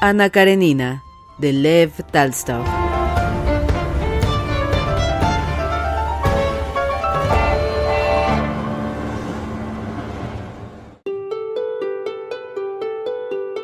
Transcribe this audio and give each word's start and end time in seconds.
Ana 0.00 0.30
Karenina, 0.30 1.02
de 1.38 1.52
Lev 1.52 1.90
Talstov. 2.12 2.64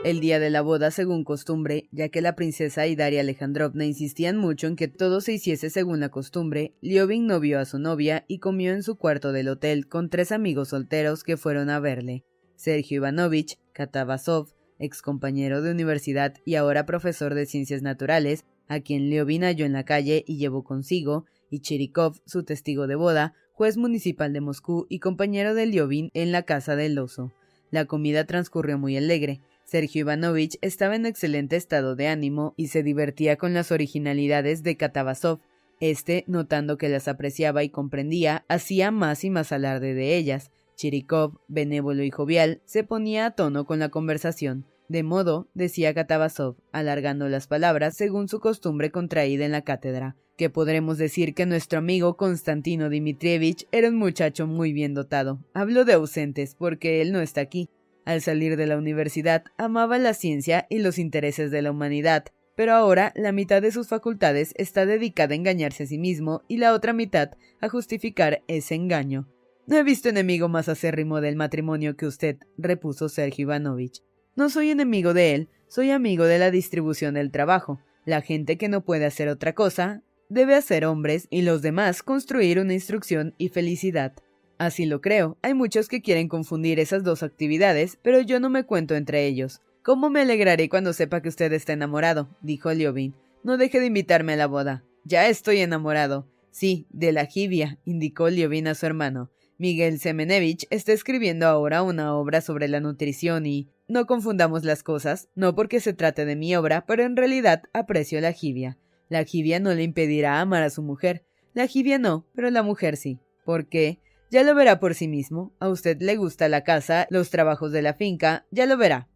El 0.02 0.18
día 0.18 0.40
de 0.40 0.50
la 0.50 0.60
boda, 0.60 0.90
según 0.90 1.22
costumbre, 1.22 1.88
ya 1.92 2.08
que 2.08 2.20
la 2.20 2.34
princesa 2.34 2.88
y 2.88 2.96
Daria 2.96 3.20
Alejandrovna 3.20 3.84
insistían 3.84 4.36
mucho 4.36 4.66
en 4.66 4.74
que 4.74 4.88
todo 4.88 5.20
se 5.20 5.34
hiciese 5.34 5.70
según 5.70 6.00
la 6.00 6.08
costumbre, 6.08 6.74
Liovin 6.80 7.28
no 7.28 7.38
vio 7.38 7.60
a 7.60 7.64
su 7.64 7.78
novia 7.78 8.24
y 8.26 8.40
comió 8.40 8.72
en 8.72 8.82
su 8.82 8.96
cuarto 8.96 9.30
del 9.30 9.46
hotel 9.46 9.86
con 9.86 10.10
tres 10.10 10.32
amigos 10.32 10.70
solteros 10.70 11.22
que 11.22 11.36
fueron 11.36 11.70
a 11.70 11.78
verle: 11.78 12.24
Sergio 12.56 12.96
Ivanovich, 12.96 13.56
Katavasov, 13.72 14.48
ex 14.84 15.02
compañero 15.02 15.62
de 15.62 15.72
universidad 15.72 16.34
y 16.44 16.54
ahora 16.54 16.86
profesor 16.86 17.34
de 17.34 17.46
ciencias 17.46 17.82
naturales, 17.82 18.44
a 18.68 18.80
quien 18.80 19.10
Leovin 19.10 19.42
halló 19.42 19.66
en 19.66 19.72
la 19.72 19.84
calle 19.84 20.24
y 20.26 20.38
llevó 20.38 20.62
consigo, 20.62 21.26
y 21.50 21.60
Chirikov, 21.60 22.20
su 22.26 22.44
testigo 22.44 22.86
de 22.86 22.94
boda, 22.94 23.34
juez 23.52 23.76
municipal 23.76 24.32
de 24.32 24.40
Moscú 24.40 24.86
y 24.88 24.98
compañero 24.98 25.54
de 25.54 25.66
Liovin 25.66 26.10
en 26.14 26.32
la 26.32 26.42
casa 26.42 26.76
del 26.76 26.98
oso. 26.98 27.32
La 27.70 27.86
comida 27.86 28.24
transcurrió 28.24 28.78
muy 28.78 28.96
alegre. 28.96 29.40
Sergio 29.64 30.00
Ivanovich 30.00 30.58
estaba 30.60 30.96
en 30.96 31.06
excelente 31.06 31.56
estado 31.56 31.96
de 31.96 32.08
ánimo 32.08 32.54
y 32.56 32.68
se 32.68 32.82
divertía 32.82 33.36
con 33.36 33.54
las 33.54 33.72
originalidades 33.72 34.62
de 34.62 34.76
Katavasov. 34.76 35.40
Este, 35.80 36.24
notando 36.26 36.78
que 36.78 36.88
las 36.88 37.08
apreciaba 37.08 37.64
y 37.64 37.70
comprendía, 37.70 38.44
hacía 38.48 38.90
más 38.90 39.24
y 39.24 39.30
más 39.30 39.52
alarde 39.52 39.94
de 39.94 40.16
ellas. 40.16 40.50
Chirikov, 40.76 41.40
benévolo 41.48 42.02
y 42.02 42.10
jovial, 42.10 42.60
se 42.64 42.84
ponía 42.84 43.26
a 43.26 43.30
tono 43.32 43.64
con 43.64 43.78
la 43.78 43.88
conversación. 43.88 44.66
De 44.88 45.02
modo, 45.02 45.48
decía 45.54 45.94
Katavasov, 45.94 46.56
alargando 46.70 47.28
las 47.28 47.46
palabras 47.46 47.96
según 47.96 48.28
su 48.28 48.40
costumbre 48.40 48.90
contraída 48.90 49.46
en 49.46 49.52
la 49.52 49.62
cátedra, 49.62 50.16
que 50.36 50.50
podremos 50.50 50.98
decir 50.98 51.34
que 51.34 51.46
nuestro 51.46 51.78
amigo 51.78 52.16
Konstantino 52.16 52.90
Dmitrievich 52.90 53.66
era 53.72 53.88
un 53.88 53.96
muchacho 53.96 54.46
muy 54.46 54.72
bien 54.72 54.92
dotado. 54.92 55.40
Hablo 55.54 55.84
de 55.84 55.94
ausentes, 55.94 56.54
porque 56.54 57.00
él 57.00 57.12
no 57.12 57.20
está 57.20 57.40
aquí. 57.40 57.70
Al 58.04 58.20
salir 58.20 58.56
de 58.56 58.66
la 58.66 58.76
universidad, 58.76 59.44
amaba 59.56 59.98
la 59.98 60.12
ciencia 60.12 60.66
y 60.68 60.80
los 60.80 60.98
intereses 60.98 61.50
de 61.50 61.62
la 61.62 61.70
humanidad, 61.70 62.26
pero 62.54 62.74
ahora 62.74 63.12
la 63.16 63.32
mitad 63.32 63.62
de 63.62 63.72
sus 63.72 63.88
facultades 63.88 64.52
está 64.56 64.84
dedicada 64.84 65.32
a 65.32 65.36
engañarse 65.36 65.84
a 65.84 65.86
sí 65.86 65.98
mismo 65.98 66.42
y 66.46 66.58
la 66.58 66.74
otra 66.74 66.92
mitad 66.92 67.30
a 67.62 67.70
justificar 67.70 68.42
ese 68.46 68.74
engaño. 68.74 69.28
No 69.66 69.76
he 69.78 69.82
visto 69.82 70.10
enemigo 70.10 70.50
más 70.50 70.68
acérrimo 70.68 71.22
del 71.22 71.36
matrimonio 71.36 71.96
que 71.96 72.06
usted, 72.06 72.36
repuso 72.58 73.08
Sergio 73.08 73.44
Ivanovich. 73.44 74.02
No 74.36 74.50
soy 74.50 74.70
enemigo 74.70 75.14
de 75.14 75.34
él, 75.34 75.48
soy 75.68 75.90
amigo 75.92 76.24
de 76.24 76.38
la 76.38 76.50
distribución 76.50 77.14
del 77.14 77.30
trabajo. 77.30 77.80
La 78.04 78.20
gente 78.20 78.58
que 78.58 78.68
no 78.68 78.84
puede 78.84 79.06
hacer 79.06 79.28
otra 79.28 79.54
cosa 79.54 80.02
debe 80.28 80.56
hacer 80.56 80.84
hombres 80.84 81.28
y 81.30 81.42
los 81.42 81.62
demás 81.62 82.02
construir 82.02 82.58
una 82.58 82.74
instrucción 82.74 83.34
y 83.38 83.50
felicidad. 83.50 84.12
Así 84.58 84.86
lo 84.86 85.00
creo. 85.00 85.38
Hay 85.42 85.54
muchos 85.54 85.88
que 85.88 86.02
quieren 86.02 86.28
confundir 86.28 86.80
esas 86.80 87.04
dos 87.04 87.22
actividades, 87.22 87.98
pero 88.02 88.20
yo 88.20 88.40
no 88.40 88.50
me 88.50 88.64
cuento 88.64 88.96
entre 88.96 89.26
ellos. 89.26 89.60
¿Cómo 89.82 90.10
me 90.10 90.22
alegraré 90.22 90.68
cuando 90.68 90.92
sepa 90.92 91.22
que 91.22 91.28
usted 91.28 91.52
está 91.52 91.72
enamorado? 91.72 92.28
dijo 92.40 92.72
Liovin. 92.72 93.14
No 93.44 93.56
deje 93.56 93.78
de 93.78 93.86
invitarme 93.86 94.32
a 94.32 94.36
la 94.36 94.46
boda. 94.46 94.82
Ya 95.04 95.28
estoy 95.28 95.58
enamorado. 95.58 96.26
Sí, 96.50 96.86
de 96.90 97.12
la 97.12 97.26
jibia, 97.26 97.78
indicó 97.84 98.30
Liovin 98.30 98.66
a 98.66 98.74
su 98.74 98.86
hermano. 98.86 99.30
Miguel 99.58 100.00
Semenevich 100.00 100.66
está 100.70 100.92
escribiendo 100.92 101.46
ahora 101.46 101.82
una 101.82 102.14
obra 102.14 102.40
sobre 102.40 102.66
la 102.66 102.80
nutrición 102.80 103.46
y 103.46 103.68
no 103.86 104.06
confundamos 104.06 104.64
las 104.64 104.82
cosas, 104.82 105.28
no 105.34 105.54
porque 105.54 105.80
se 105.80 105.92
trate 105.92 106.24
de 106.24 106.36
mi 106.36 106.56
obra, 106.56 106.86
pero 106.86 107.04
en 107.04 107.16
realidad 107.16 107.62
aprecio 107.72 108.20
la 108.20 108.32
jibia. 108.32 108.78
La 109.08 109.24
jibia 109.24 109.60
no 109.60 109.74
le 109.74 109.82
impedirá 109.82 110.40
amar 110.40 110.62
a 110.62 110.70
su 110.70 110.82
mujer. 110.82 111.24
La 111.52 111.66
jibia 111.66 111.98
no, 111.98 112.26
pero 112.34 112.50
la 112.50 112.62
mujer 112.62 112.96
sí. 112.96 113.20
¿Por 113.44 113.68
qué? 113.68 114.00
Ya 114.30 114.42
lo 114.42 114.54
verá 114.54 114.80
por 114.80 114.94
sí 114.94 115.06
mismo. 115.06 115.52
A 115.60 115.68
usted 115.68 116.00
le 116.00 116.16
gusta 116.16 116.48
la 116.48 116.64
casa, 116.64 117.06
los 117.10 117.30
trabajos 117.30 117.72
de 117.72 117.82
la 117.82 117.94
finca, 117.94 118.46
ya 118.50 118.66
lo 118.66 118.76
verá. 118.76 119.08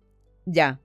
Ya. 0.45 0.81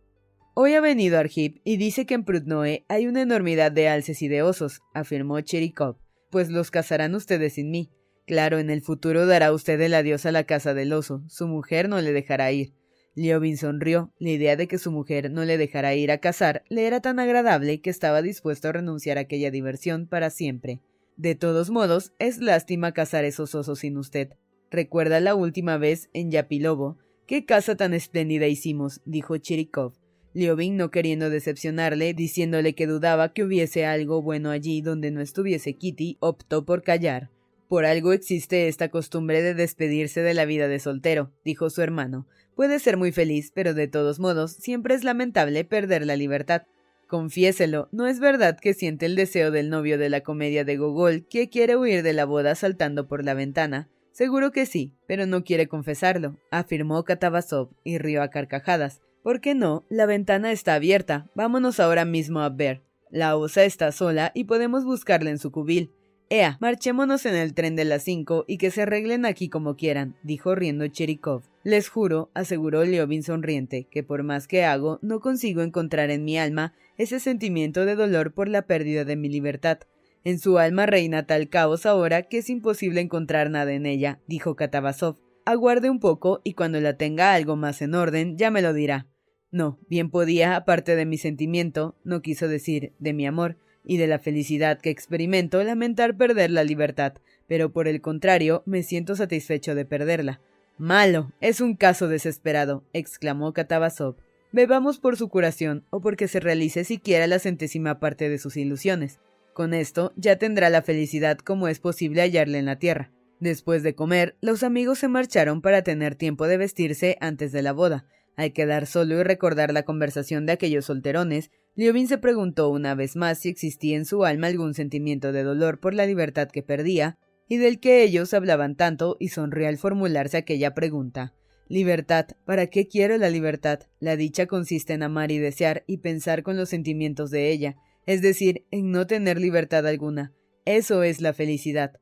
Hoy 0.55 0.73
ha 0.75 0.81
venido 0.81 1.19
Arjip 1.19 1.57
y 1.63 1.77
dice 1.77 2.05
que 2.05 2.13
en 2.13 2.23
Prudnoe 2.23 2.85
hay 2.87 3.07
una 3.07 3.21
enormidad 3.21 3.71
de 3.71 3.89
alces 3.89 4.21
y 4.21 4.27
de 4.27 4.43
osos, 4.43 4.81
afirmó 4.93 5.39
Cherikov. 5.41 5.97
Pues 6.31 6.49
los 6.49 6.71
cazarán 6.71 7.15
ustedes 7.15 7.53
sin 7.53 7.69
mí. 7.69 7.91
Claro, 8.25 8.59
en 8.59 8.69
el 8.69 8.81
futuro 8.81 9.25
dará 9.25 9.51
usted 9.51 9.79
el 9.81 9.93
adiós 9.93 10.25
a 10.25 10.31
la 10.31 10.45
casa 10.45 10.73
del 10.73 10.93
oso. 10.93 11.23
Su 11.27 11.47
mujer 11.47 11.89
no 11.89 11.99
le 11.99 12.13
dejará 12.13 12.51
ir. 12.51 12.73
Liovin 13.15 13.57
sonrió. 13.57 14.11
La 14.17 14.31
idea 14.31 14.55
de 14.55 14.67
que 14.67 14.77
su 14.77 14.91
mujer 14.91 15.31
no 15.31 15.45
le 15.45 15.57
dejara 15.57 15.95
ir 15.95 16.11
a 16.11 16.17
cazar 16.17 16.63
le 16.69 16.87
era 16.87 16.99
tan 17.01 17.19
agradable 17.19 17.81
que 17.81 17.89
estaba 17.89 18.21
dispuesto 18.21 18.69
a 18.69 18.71
renunciar 18.73 19.17
a 19.17 19.21
aquella 19.21 19.51
diversión 19.51 20.07
para 20.07 20.29
siempre. 20.29 20.81
De 21.15 21.35
todos 21.35 21.69
modos, 21.69 22.13
es 22.17 22.39
lástima 22.39 22.91
cazar 22.91 23.23
esos 23.23 23.53
osos 23.53 23.79
sin 23.79 23.97
usted. 23.97 24.29
Recuerda 24.71 25.19
la 25.19 25.35
última 25.35 25.77
vez 25.77 26.09
en 26.13 26.31
Yapilobo. 26.31 26.97
¿Qué 27.27 27.45
casa 27.45 27.75
tan 27.75 27.93
espléndida 27.93 28.47
hicimos? 28.47 29.01
dijo 29.05 29.37
Chirikov. 29.37 29.93
Liovin, 30.33 30.77
no 30.77 30.89
queriendo 30.89 31.29
decepcionarle, 31.29 32.15
diciéndole 32.15 32.73
que 32.73 32.87
dudaba 32.87 33.33
que 33.33 33.43
hubiese 33.43 33.85
algo 33.85 34.23
bueno 34.23 34.49
allí 34.49 34.81
donde 34.81 35.11
no 35.11 35.21
estuviese 35.21 35.75
Kitty, 35.75 36.17
optó 36.19 36.65
por 36.65 36.81
callar. 36.81 37.29
Por 37.67 37.85
algo 37.85 38.13
existe 38.13 38.67
esta 38.67 38.89
costumbre 38.89 39.43
de 39.43 39.53
despedirse 39.53 40.21
de 40.21 40.33
la 40.33 40.45
vida 40.45 40.67
de 40.67 40.79
soltero, 40.79 41.31
dijo 41.45 41.69
su 41.69 41.83
hermano. 41.83 42.27
Puede 42.55 42.79
ser 42.79 42.97
muy 42.97 43.11
feliz, 43.11 43.51
pero 43.53 43.73
de 43.73 43.87
todos 43.87 44.19
modos 44.19 44.51
siempre 44.53 44.95
es 44.95 45.03
lamentable 45.03 45.65
perder 45.65 46.05
la 46.05 46.15
libertad. 46.15 46.63
Confiéselo, 47.07 47.89
¿no 47.91 48.07
es 48.07 48.19
verdad 48.19 48.57
que 48.59 48.73
siente 48.73 49.05
el 49.05 49.15
deseo 49.15 49.51
del 49.51 49.69
novio 49.69 49.97
de 49.97 50.09
la 50.09 50.21
comedia 50.21 50.63
de 50.63 50.77
Gogol 50.77 51.25
que 51.27 51.49
quiere 51.49 51.75
huir 51.75 52.03
de 52.03 52.13
la 52.13 52.25
boda 52.25 52.55
saltando 52.55 53.07
por 53.07 53.23
la 53.23 53.33
ventana? 53.33 53.89
Seguro 54.11 54.51
que 54.51 54.65
sí, 54.65 54.93
pero 55.07 55.25
no 55.25 55.43
quiere 55.43 55.67
confesarlo, 55.67 56.37
afirmó 56.51 57.03
Katavasov 57.03 57.69
y 57.83 57.97
rió 57.97 58.21
a 58.21 58.29
carcajadas. 58.29 59.01
¿Por 59.23 59.39
qué 59.39 59.55
no? 59.55 59.85
La 59.89 60.05
ventana 60.05 60.51
está 60.51 60.75
abierta. 60.75 61.29
Vámonos 61.33 61.79
ahora 61.79 62.03
mismo 62.03 62.41
a 62.41 62.49
ver. 62.49 62.83
La 63.09 63.37
osa 63.37 63.63
está 63.63 63.91
sola 63.91 64.31
y 64.35 64.43
podemos 64.43 64.83
buscarla 64.83 65.29
en 65.29 65.39
su 65.39 65.51
cubil. 65.51 65.91
Ea, 66.29 66.57
marchémonos 66.61 67.25
en 67.25 67.35
el 67.35 67.53
tren 67.53 67.75
de 67.75 67.85
las 67.85 68.03
cinco 68.03 68.45
y 68.47 68.57
que 68.57 68.71
se 68.71 68.83
arreglen 68.83 69.25
aquí 69.25 69.49
como 69.49 69.75
quieran, 69.75 70.15
dijo 70.23 70.55
riendo 70.55 70.87
Cherikov. 70.87 71.43
Les 71.63 71.89
juro, 71.89 72.31
aseguró 72.33 72.83
Leovin 72.83 73.23
sonriente, 73.23 73.87
que 73.91 74.03
por 74.03 74.23
más 74.23 74.47
que 74.47 74.63
hago, 74.63 74.99
no 75.01 75.19
consigo 75.19 75.61
encontrar 75.61 76.09
en 76.09 76.23
mi 76.25 76.37
alma 76.37 76.73
ese 76.97 77.19
sentimiento 77.19 77.85
de 77.85 77.95
dolor 77.95 78.33
por 78.33 78.49
la 78.49 78.63
pérdida 78.63 79.05
de 79.05 79.15
mi 79.15 79.29
libertad. 79.29 79.79
En 80.23 80.39
su 80.39 80.57
alma 80.57 80.85
reina 80.85 81.25
tal 81.25 81.49
caos 81.49 81.85
ahora 81.85 82.23
que 82.23 82.39
es 82.39 82.49
imposible 82.49 83.01
encontrar 83.01 83.49
nada 83.49 83.73
en 83.73 83.85
ella, 83.85 84.19
dijo 84.27 84.55
Katavasov. 84.55 85.17
aguarde 85.45 85.89
un 85.89 85.99
poco 85.99 86.41
y 86.43 86.53
cuando 86.53 86.79
la 86.79 86.97
tenga 86.97 87.33
algo 87.33 87.55
más 87.57 87.81
en 87.81 87.93
orden 87.93 88.37
ya 88.37 88.49
me 88.49 88.61
lo 88.61 88.73
dirá. 88.73 89.07
No, 89.51 89.79
bien 89.87 90.09
podía, 90.09 90.55
aparte 90.55 90.95
de 90.95 91.05
mi 91.05 91.17
sentimiento, 91.17 91.95
no 92.03 92.21
quiso 92.21 92.47
decir 92.47 92.93
de 92.97 93.13
mi 93.13 93.27
amor, 93.27 93.57
y 93.83 93.97
de 93.97 94.07
la 94.07 94.19
felicidad 94.19 94.79
que 94.79 94.89
experimento, 94.89 95.63
lamentar 95.63 96.15
perder 96.15 96.51
la 96.51 96.63
libertad, 96.63 97.13
pero 97.47 97.71
por 97.71 97.87
el 97.87 98.01
contrario, 98.01 98.63
me 98.65 98.83
siento 98.83 99.15
satisfecho 99.15 99.75
de 99.75 99.85
perderla. 99.85 100.41
Malo, 100.77 101.31
es 101.39 101.61
un 101.61 101.75
caso 101.75 102.07
desesperado, 102.07 102.83
exclamó 102.93 103.53
Katabasov. 103.53 104.15
Bebamos 104.51 104.99
por 104.99 105.17
su 105.17 105.29
curación, 105.29 105.83
o 105.89 106.01
porque 106.01 106.27
se 106.27 106.39
realice 106.39 106.83
siquiera 106.83 107.27
la 107.27 107.39
centésima 107.39 107.99
parte 107.99 108.29
de 108.29 108.37
sus 108.37 108.57
ilusiones. 108.57 109.19
Con 109.53 109.73
esto 109.73 110.13
ya 110.15 110.37
tendrá 110.37 110.69
la 110.69 110.81
felicidad 110.81 111.37
como 111.37 111.67
es 111.67 111.79
posible 111.79 112.21
hallarle 112.21 112.57
en 112.57 112.65
la 112.65 112.79
tierra. 112.79 113.11
Después 113.39 113.83
de 113.83 113.93
comer, 113.93 114.35
los 114.41 114.63
amigos 114.63 114.99
se 114.99 115.07
marcharon 115.07 115.61
para 115.61 115.83
tener 115.83 116.15
tiempo 116.15 116.47
de 116.47 116.57
vestirse 116.57 117.17
antes 117.19 117.51
de 117.51 117.61
la 117.61 117.73
boda. 117.73 118.05
Al 118.35 118.53
quedar 118.53 118.87
solo 118.87 119.19
y 119.19 119.23
recordar 119.23 119.73
la 119.73 119.83
conversación 119.83 120.45
de 120.45 120.53
aquellos 120.53 120.85
solterones, 120.85 121.51
Liobin 121.75 122.07
se 122.07 122.17
preguntó 122.17 122.69
una 122.69 122.95
vez 122.95 123.15
más 123.15 123.39
si 123.39 123.49
existía 123.49 123.97
en 123.97 124.05
su 124.05 124.25
alma 124.25 124.47
algún 124.47 124.73
sentimiento 124.73 125.31
de 125.31 125.43
dolor 125.43 125.79
por 125.79 125.93
la 125.93 126.05
libertad 126.05 126.49
que 126.49 126.63
perdía, 126.63 127.17
y 127.47 127.57
del 127.57 127.79
que 127.79 128.03
ellos 128.03 128.33
hablaban 128.33 128.75
tanto, 128.75 129.17
y 129.19 129.29
sonrió 129.29 129.67
al 129.67 129.77
formularse 129.77 130.37
aquella 130.37 130.73
pregunta. 130.73 131.33
Libertad. 131.67 132.27
¿Para 132.45 132.67
qué 132.67 132.87
quiero 132.87 133.17
la 133.17 133.29
libertad? 133.29 133.81
La 133.99 134.15
dicha 134.15 134.47
consiste 134.47 134.93
en 134.93 135.03
amar 135.03 135.31
y 135.31 135.39
desear 135.39 135.83
y 135.87 135.97
pensar 135.97 136.43
con 136.43 136.57
los 136.57 136.69
sentimientos 136.69 137.31
de 137.31 137.51
ella, 137.51 137.75
es 138.05 138.21
decir, 138.21 138.65
en 138.71 138.91
no 138.91 139.07
tener 139.07 139.39
libertad 139.39 139.87
alguna. 139.87 140.33
Eso 140.65 141.03
es 141.03 141.21
la 141.21 141.33
felicidad. 141.33 141.93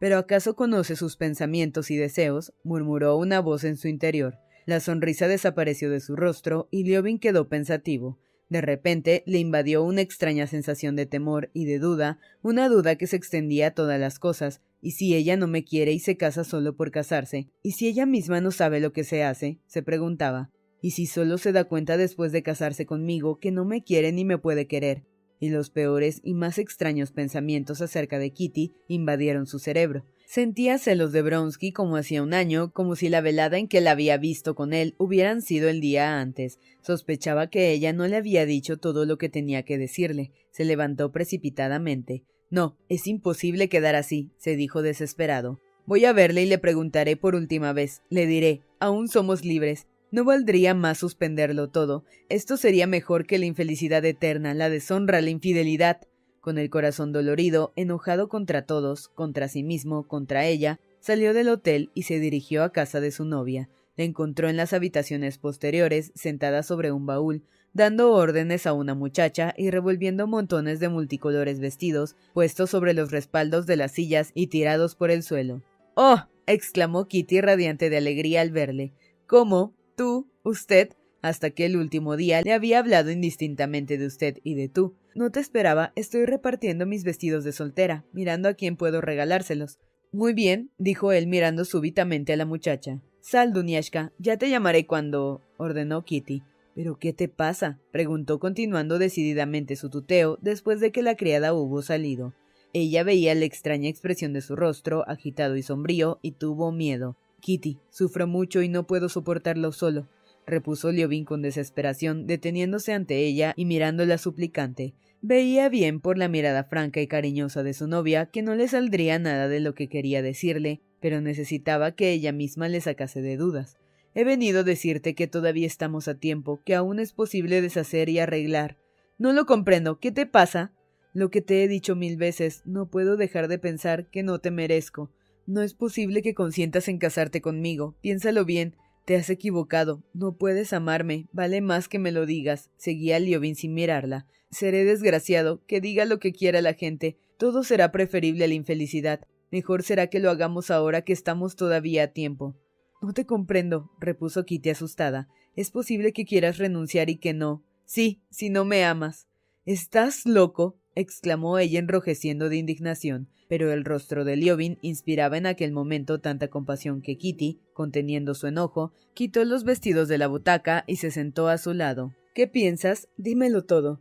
Pero 0.00 0.16
¿acaso 0.18 0.56
conoce 0.56 0.96
sus 0.96 1.16
pensamientos 1.16 1.90
y 1.90 1.96
deseos? 1.96 2.52
murmuró 2.64 3.16
una 3.16 3.40
voz 3.40 3.64
en 3.64 3.76
su 3.76 3.88
interior. 3.88 4.38
La 4.66 4.80
sonrisa 4.80 5.28
desapareció 5.28 5.90
de 5.90 6.00
su 6.00 6.16
rostro 6.16 6.68
y 6.70 6.84
Liobin 6.84 7.18
quedó 7.18 7.48
pensativo. 7.48 8.18
De 8.48 8.60
repente 8.60 9.22
le 9.26 9.38
invadió 9.38 9.82
una 9.84 10.00
extraña 10.00 10.46
sensación 10.46 10.96
de 10.96 11.06
temor 11.06 11.50
y 11.54 11.66
de 11.66 11.78
duda, 11.78 12.18
una 12.42 12.68
duda 12.68 12.96
que 12.96 13.06
se 13.06 13.16
extendía 13.16 13.68
a 13.68 13.70
todas 13.74 13.98
las 14.00 14.18
cosas. 14.18 14.60
¿Y 14.82 14.92
si 14.92 15.14
ella 15.14 15.36
no 15.36 15.46
me 15.46 15.64
quiere 15.64 15.92
y 15.92 16.00
se 16.00 16.16
casa 16.16 16.42
solo 16.42 16.76
por 16.76 16.90
casarse? 16.90 17.48
¿Y 17.62 17.72
si 17.72 17.86
ella 17.86 18.06
misma 18.06 18.40
no 18.40 18.50
sabe 18.50 18.80
lo 18.80 18.92
que 18.92 19.04
se 19.04 19.22
hace? 19.22 19.60
se 19.66 19.82
preguntaba. 19.82 20.50
¿Y 20.82 20.92
si 20.92 21.06
solo 21.06 21.38
se 21.38 21.52
da 21.52 21.64
cuenta 21.64 21.96
después 21.96 22.32
de 22.32 22.42
casarse 22.42 22.86
conmigo 22.86 23.38
que 23.38 23.52
no 23.52 23.64
me 23.64 23.84
quiere 23.84 24.12
ni 24.12 24.24
me 24.24 24.38
puede 24.38 24.66
querer? 24.66 25.04
Y 25.38 25.50
los 25.50 25.70
peores 25.70 26.20
y 26.24 26.34
más 26.34 26.58
extraños 26.58 27.12
pensamientos 27.12 27.80
acerca 27.80 28.18
de 28.18 28.32
Kitty 28.32 28.74
invadieron 28.88 29.46
su 29.46 29.58
cerebro. 29.58 30.04
Sentía 30.30 30.78
celos 30.78 31.10
de 31.10 31.22
Bronsky 31.22 31.72
como 31.72 31.96
hacía 31.96 32.22
un 32.22 32.34
año, 32.34 32.72
como 32.72 32.94
si 32.94 33.08
la 33.08 33.20
velada 33.20 33.58
en 33.58 33.66
que 33.66 33.80
la 33.80 33.90
había 33.90 34.16
visto 34.16 34.54
con 34.54 34.72
él 34.72 34.94
hubieran 34.96 35.42
sido 35.42 35.68
el 35.68 35.80
día 35.80 36.20
antes. 36.20 36.60
Sospechaba 36.82 37.48
que 37.50 37.72
ella 37.72 37.92
no 37.92 38.06
le 38.06 38.14
había 38.14 38.46
dicho 38.46 38.76
todo 38.76 39.06
lo 39.06 39.18
que 39.18 39.28
tenía 39.28 39.64
que 39.64 39.76
decirle. 39.76 40.30
Se 40.52 40.64
levantó 40.64 41.10
precipitadamente. 41.10 42.22
No, 42.48 42.76
es 42.88 43.08
imposible 43.08 43.68
quedar 43.68 43.96
así, 43.96 44.30
se 44.36 44.54
dijo 44.54 44.82
desesperado. 44.82 45.58
Voy 45.84 46.04
a 46.04 46.12
verle 46.12 46.44
y 46.44 46.46
le 46.46 46.58
preguntaré 46.58 47.16
por 47.16 47.34
última 47.34 47.72
vez. 47.72 48.02
Le 48.08 48.26
diré, 48.26 48.62
aún 48.78 49.08
somos 49.08 49.44
libres. 49.44 49.88
No 50.12 50.22
valdría 50.22 50.74
más 50.74 50.98
suspenderlo 50.98 51.70
todo. 51.70 52.04
Esto 52.28 52.56
sería 52.56 52.86
mejor 52.86 53.26
que 53.26 53.40
la 53.40 53.46
infelicidad 53.46 54.04
eterna, 54.04 54.54
la 54.54 54.70
deshonra, 54.70 55.22
la 55.22 55.30
infidelidad. 55.30 56.02
Con 56.40 56.56
el 56.56 56.70
corazón 56.70 57.12
dolorido, 57.12 57.72
enojado 57.76 58.28
contra 58.28 58.62
todos, 58.62 59.08
contra 59.08 59.48
sí 59.48 59.62
mismo, 59.62 60.08
contra 60.08 60.46
ella, 60.46 60.80
salió 60.98 61.34
del 61.34 61.50
hotel 61.50 61.90
y 61.94 62.04
se 62.04 62.18
dirigió 62.18 62.62
a 62.64 62.72
casa 62.72 63.00
de 63.00 63.10
su 63.10 63.26
novia. 63.26 63.68
La 63.96 64.04
encontró 64.04 64.48
en 64.48 64.56
las 64.56 64.72
habitaciones 64.72 65.36
posteriores, 65.36 66.12
sentada 66.14 66.62
sobre 66.62 66.92
un 66.92 67.04
baúl, 67.04 67.42
dando 67.74 68.12
órdenes 68.12 68.66
a 68.66 68.72
una 68.72 68.94
muchacha 68.94 69.52
y 69.56 69.70
revolviendo 69.70 70.26
montones 70.26 70.80
de 70.80 70.88
multicolores 70.88 71.60
vestidos 71.60 72.16
puestos 72.32 72.70
sobre 72.70 72.94
los 72.94 73.10
respaldos 73.10 73.66
de 73.66 73.76
las 73.76 73.92
sillas 73.92 74.30
y 74.34 74.46
tirados 74.46 74.94
por 74.94 75.10
el 75.10 75.22
suelo. 75.22 75.62
¡Oh! 75.94 76.22
exclamó 76.46 77.06
Kitty 77.06 77.42
radiante 77.42 77.90
de 77.90 77.98
alegría 77.98 78.40
al 78.40 78.50
verle. 78.50 78.92
¿Cómo? 79.26 79.74
¿Tú? 79.94 80.26
¿Usted? 80.42 80.94
Hasta 81.22 81.48
aquel 81.48 81.76
último 81.76 82.16
día 82.16 82.40
le 82.42 82.52
había 82.52 82.78
hablado 82.78 83.10
indistintamente 83.10 83.98
de 83.98 84.06
usted 84.06 84.38
y 84.42 84.54
de 84.54 84.68
tú. 84.68 84.94
No 85.14 85.30
te 85.30 85.40
esperaba, 85.40 85.92
estoy 85.96 86.24
repartiendo 86.24 86.86
mis 86.86 87.04
vestidos 87.04 87.44
de 87.44 87.52
soltera, 87.52 88.04
mirando 88.12 88.48
a 88.48 88.54
quién 88.54 88.76
puedo 88.76 89.00
regalárselos. 89.00 89.78
Muy 90.12 90.32
bien, 90.32 90.70
dijo 90.78 91.12
él 91.12 91.26
mirando 91.26 91.64
súbitamente 91.64 92.32
a 92.32 92.36
la 92.36 92.46
muchacha. 92.46 93.00
Sal, 93.20 93.52
Duniashka, 93.52 94.12
ya 94.18 94.38
te 94.38 94.48
llamaré 94.48 94.86
cuando. 94.86 95.42
ordenó 95.58 96.04
Kitty. 96.04 96.42
¿Pero 96.74 96.98
qué 96.98 97.12
te 97.12 97.28
pasa? 97.28 97.78
preguntó 97.92 98.38
continuando 98.38 98.98
decididamente 98.98 99.76
su 99.76 99.90
tuteo 99.90 100.38
después 100.40 100.80
de 100.80 100.90
que 100.90 101.02
la 101.02 101.16
criada 101.16 101.52
hubo 101.52 101.82
salido. 101.82 102.32
Ella 102.72 103.02
veía 103.02 103.34
la 103.34 103.44
extraña 103.44 103.90
expresión 103.90 104.32
de 104.32 104.40
su 104.40 104.56
rostro, 104.56 105.06
agitado 105.06 105.56
y 105.56 105.62
sombrío, 105.62 106.18
y 106.22 106.32
tuvo 106.32 106.72
miedo. 106.72 107.16
Kitty, 107.40 107.78
sufro 107.90 108.26
mucho 108.26 108.62
y 108.62 108.68
no 108.68 108.86
puedo 108.86 109.08
soportarlo 109.08 109.72
solo 109.72 110.08
repuso 110.50 110.92
Liobin 110.92 111.24
con 111.24 111.40
desesperación, 111.40 112.26
deteniéndose 112.26 112.92
ante 112.92 113.16
ella 113.18 113.54
y 113.56 113.64
mirándola 113.64 114.18
suplicante. 114.18 114.94
Veía 115.22 115.68
bien 115.68 116.00
por 116.00 116.18
la 116.18 116.28
mirada 116.28 116.64
franca 116.64 117.00
y 117.00 117.06
cariñosa 117.06 117.62
de 117.62 117.74
su 117.74 117.86
novia 117.86 118.26
que 118.26 118.42
no 118.42 118.54
le 118.54 118.68
saldría 118.68 119.18
nada 119.18 119.48
de 119.48 119.60
lo 119.60 119.74
que 119.74 119.88
quería 119.88 120.22
decirle, 120.22 120.80
pero 121.00 121.20
necesitaba 121.20 121.92
que 121.92 122.10
ella 122.10 122.32
misma 122.32 122.68
le 122.68 122.80
sacase 122.80 123.22
de 123.22 123.36
dudas. 123.36 123.76
He 124.14 124.24
venido 124.24 124.60
a 124.60 124.64
decirte 124.64 125.14
que 125.14 125.26
todavía 125.26 125.66
estamos 125.66 126.08
a 126.08 126.18
tiempo, 126.18 126.60
que 126.64 126.74
aún 126.74 126.98
es 126.98 127.12
posible 127.12 127.62
deshacer 127.62 128.08
y 128.08 128.18
arreglar. 128.18 128.76
No 129.18 129.32
lo 129.32 129.46
comprendo. 129.46 130.00
¿Qué 130.00 130.10
te 130.10 130.26
pasa? 130.26 130.72
Lo 131.12 131.30
que 131.30 131.42
te 131.42 131.62
he 131.62 131.68
dicho 131.68 131.94
mil 131.96 132.16
veces, 132.16 132.62
no 132.64 132.88
puedo 132.88 133.16
dejar 133.16 133.48
de 133.48 133.58
pensar 133.58 134.06
que 134.06 134.22
no 134.22 134.38
te 134.38 134.50
merezco. 134.50 135.10
No 135.46 135.62
es 135.62 135.74
posible 135.74 136.22
que 136.22 136.34
consientas 136.34 136.88
en 136.88 136.98
casarte 136.98 137.40
conmigo. 137.40 137.96
Piénsalo 138.00 138.44
bien. 138.44 138.76
Te 139.04 139.16
has 139.16 139.30
equivocado. 139.30 140.02
No 140.14 140.36
puedes 140.36 140.72
amarme. 140.72 141.26
Vale 141.32 141.60
más 141.60 141.88
que 141.88 141.98
me 141.98 142.12
lo 142.12 142.26
digas. 142.26 142.70
Seguía 142.76 143.18
Liobin 143.18 143.56
sin 143.56 143.74
mirarla. 143.74 144.26
Seré 144.50 144.84
desgraciado. 144.84 145.62
Que 145.66 145.80
diga 145.80 146.04
lo 146.04 146.18
que 146.18 146.32
quiera 146.32 146.60
la 146.62 146.74
gente. 146.74 147.16
Todo 147.36 147.62
será 147.64 147.92
preferible 147.92 148.44
a 148.44 148.48
la 148.48 148.54
infelicidad. 148.54 149.20
Mejor 149.50 149.82
será 149.82 150.08
que 150.08 150.20
lo 150.20 150.30
hagamos 150.30 150.70
ahora 150.70 151.02
que 151.02 151.12
estamos 151.12 151.56
todavía 151.56 152.04
a 152.04 152.08
tiempo. 152.08 152.54
No 153.02 153.12
te 153.14 153.26
comprendo, 153.26 153.90
repuso 153.98 154.44
Kitty 154.44 154.70
asustada. 154.70 155.28
Es 155.56 155.70
posible 155.70 156.12
que 156.12 156.24
quieras 156.24 156.58
renunciar 156.58 157.10
y 157.10 157.16
que 157.16 157.32
no. 157.32 157.64
Sí, 157.84 158.22
si 158.30 158.50
no 158.50 158.64
me 158.64 158.84
amas. 158.84 159.26
¿Estás 159.64 160.26
loco? 160.26 160.79
Exclamó 161.00 161.58
ella 161.58 161.78
enrojeciendo 161.78 162.48
de 162.48 162.56
indignación 162.56 163.28
pero 163.50 163.72
el 163.72 163.84
rostro 163.84 164.24
de 164.24 164.36
Liobin 164.36 164.78
inspiraba 164.80 165.36
en 165.36 165.44
aquel 165.44 165.72
momento 165.72 166.20
tanta 166.20 166.46
compasión 166.46 167.02
que 167.02 167.18
Kitty, 167.18 167.58
conteniendo 167.72 168.36
su 168.36 168.46
enojo, 168.46 168.92
quitó 169.12 169.44
los 169.44 169.64
vestidos 169.64 170.06
de 170.06 170.18
la 170.18 170.28
butaca 170.28 170.84
y 170.86 170.96
se 170.96 171.10
sentó 171.10 171.48
a 171.48 171.58
su 171.58 171.74
lado. 171.74 172.14
¿Qué 172.32 172.46
piensas? 172.46 173.08
Dímelo 173.16 173.64
todo. 173.64 174.00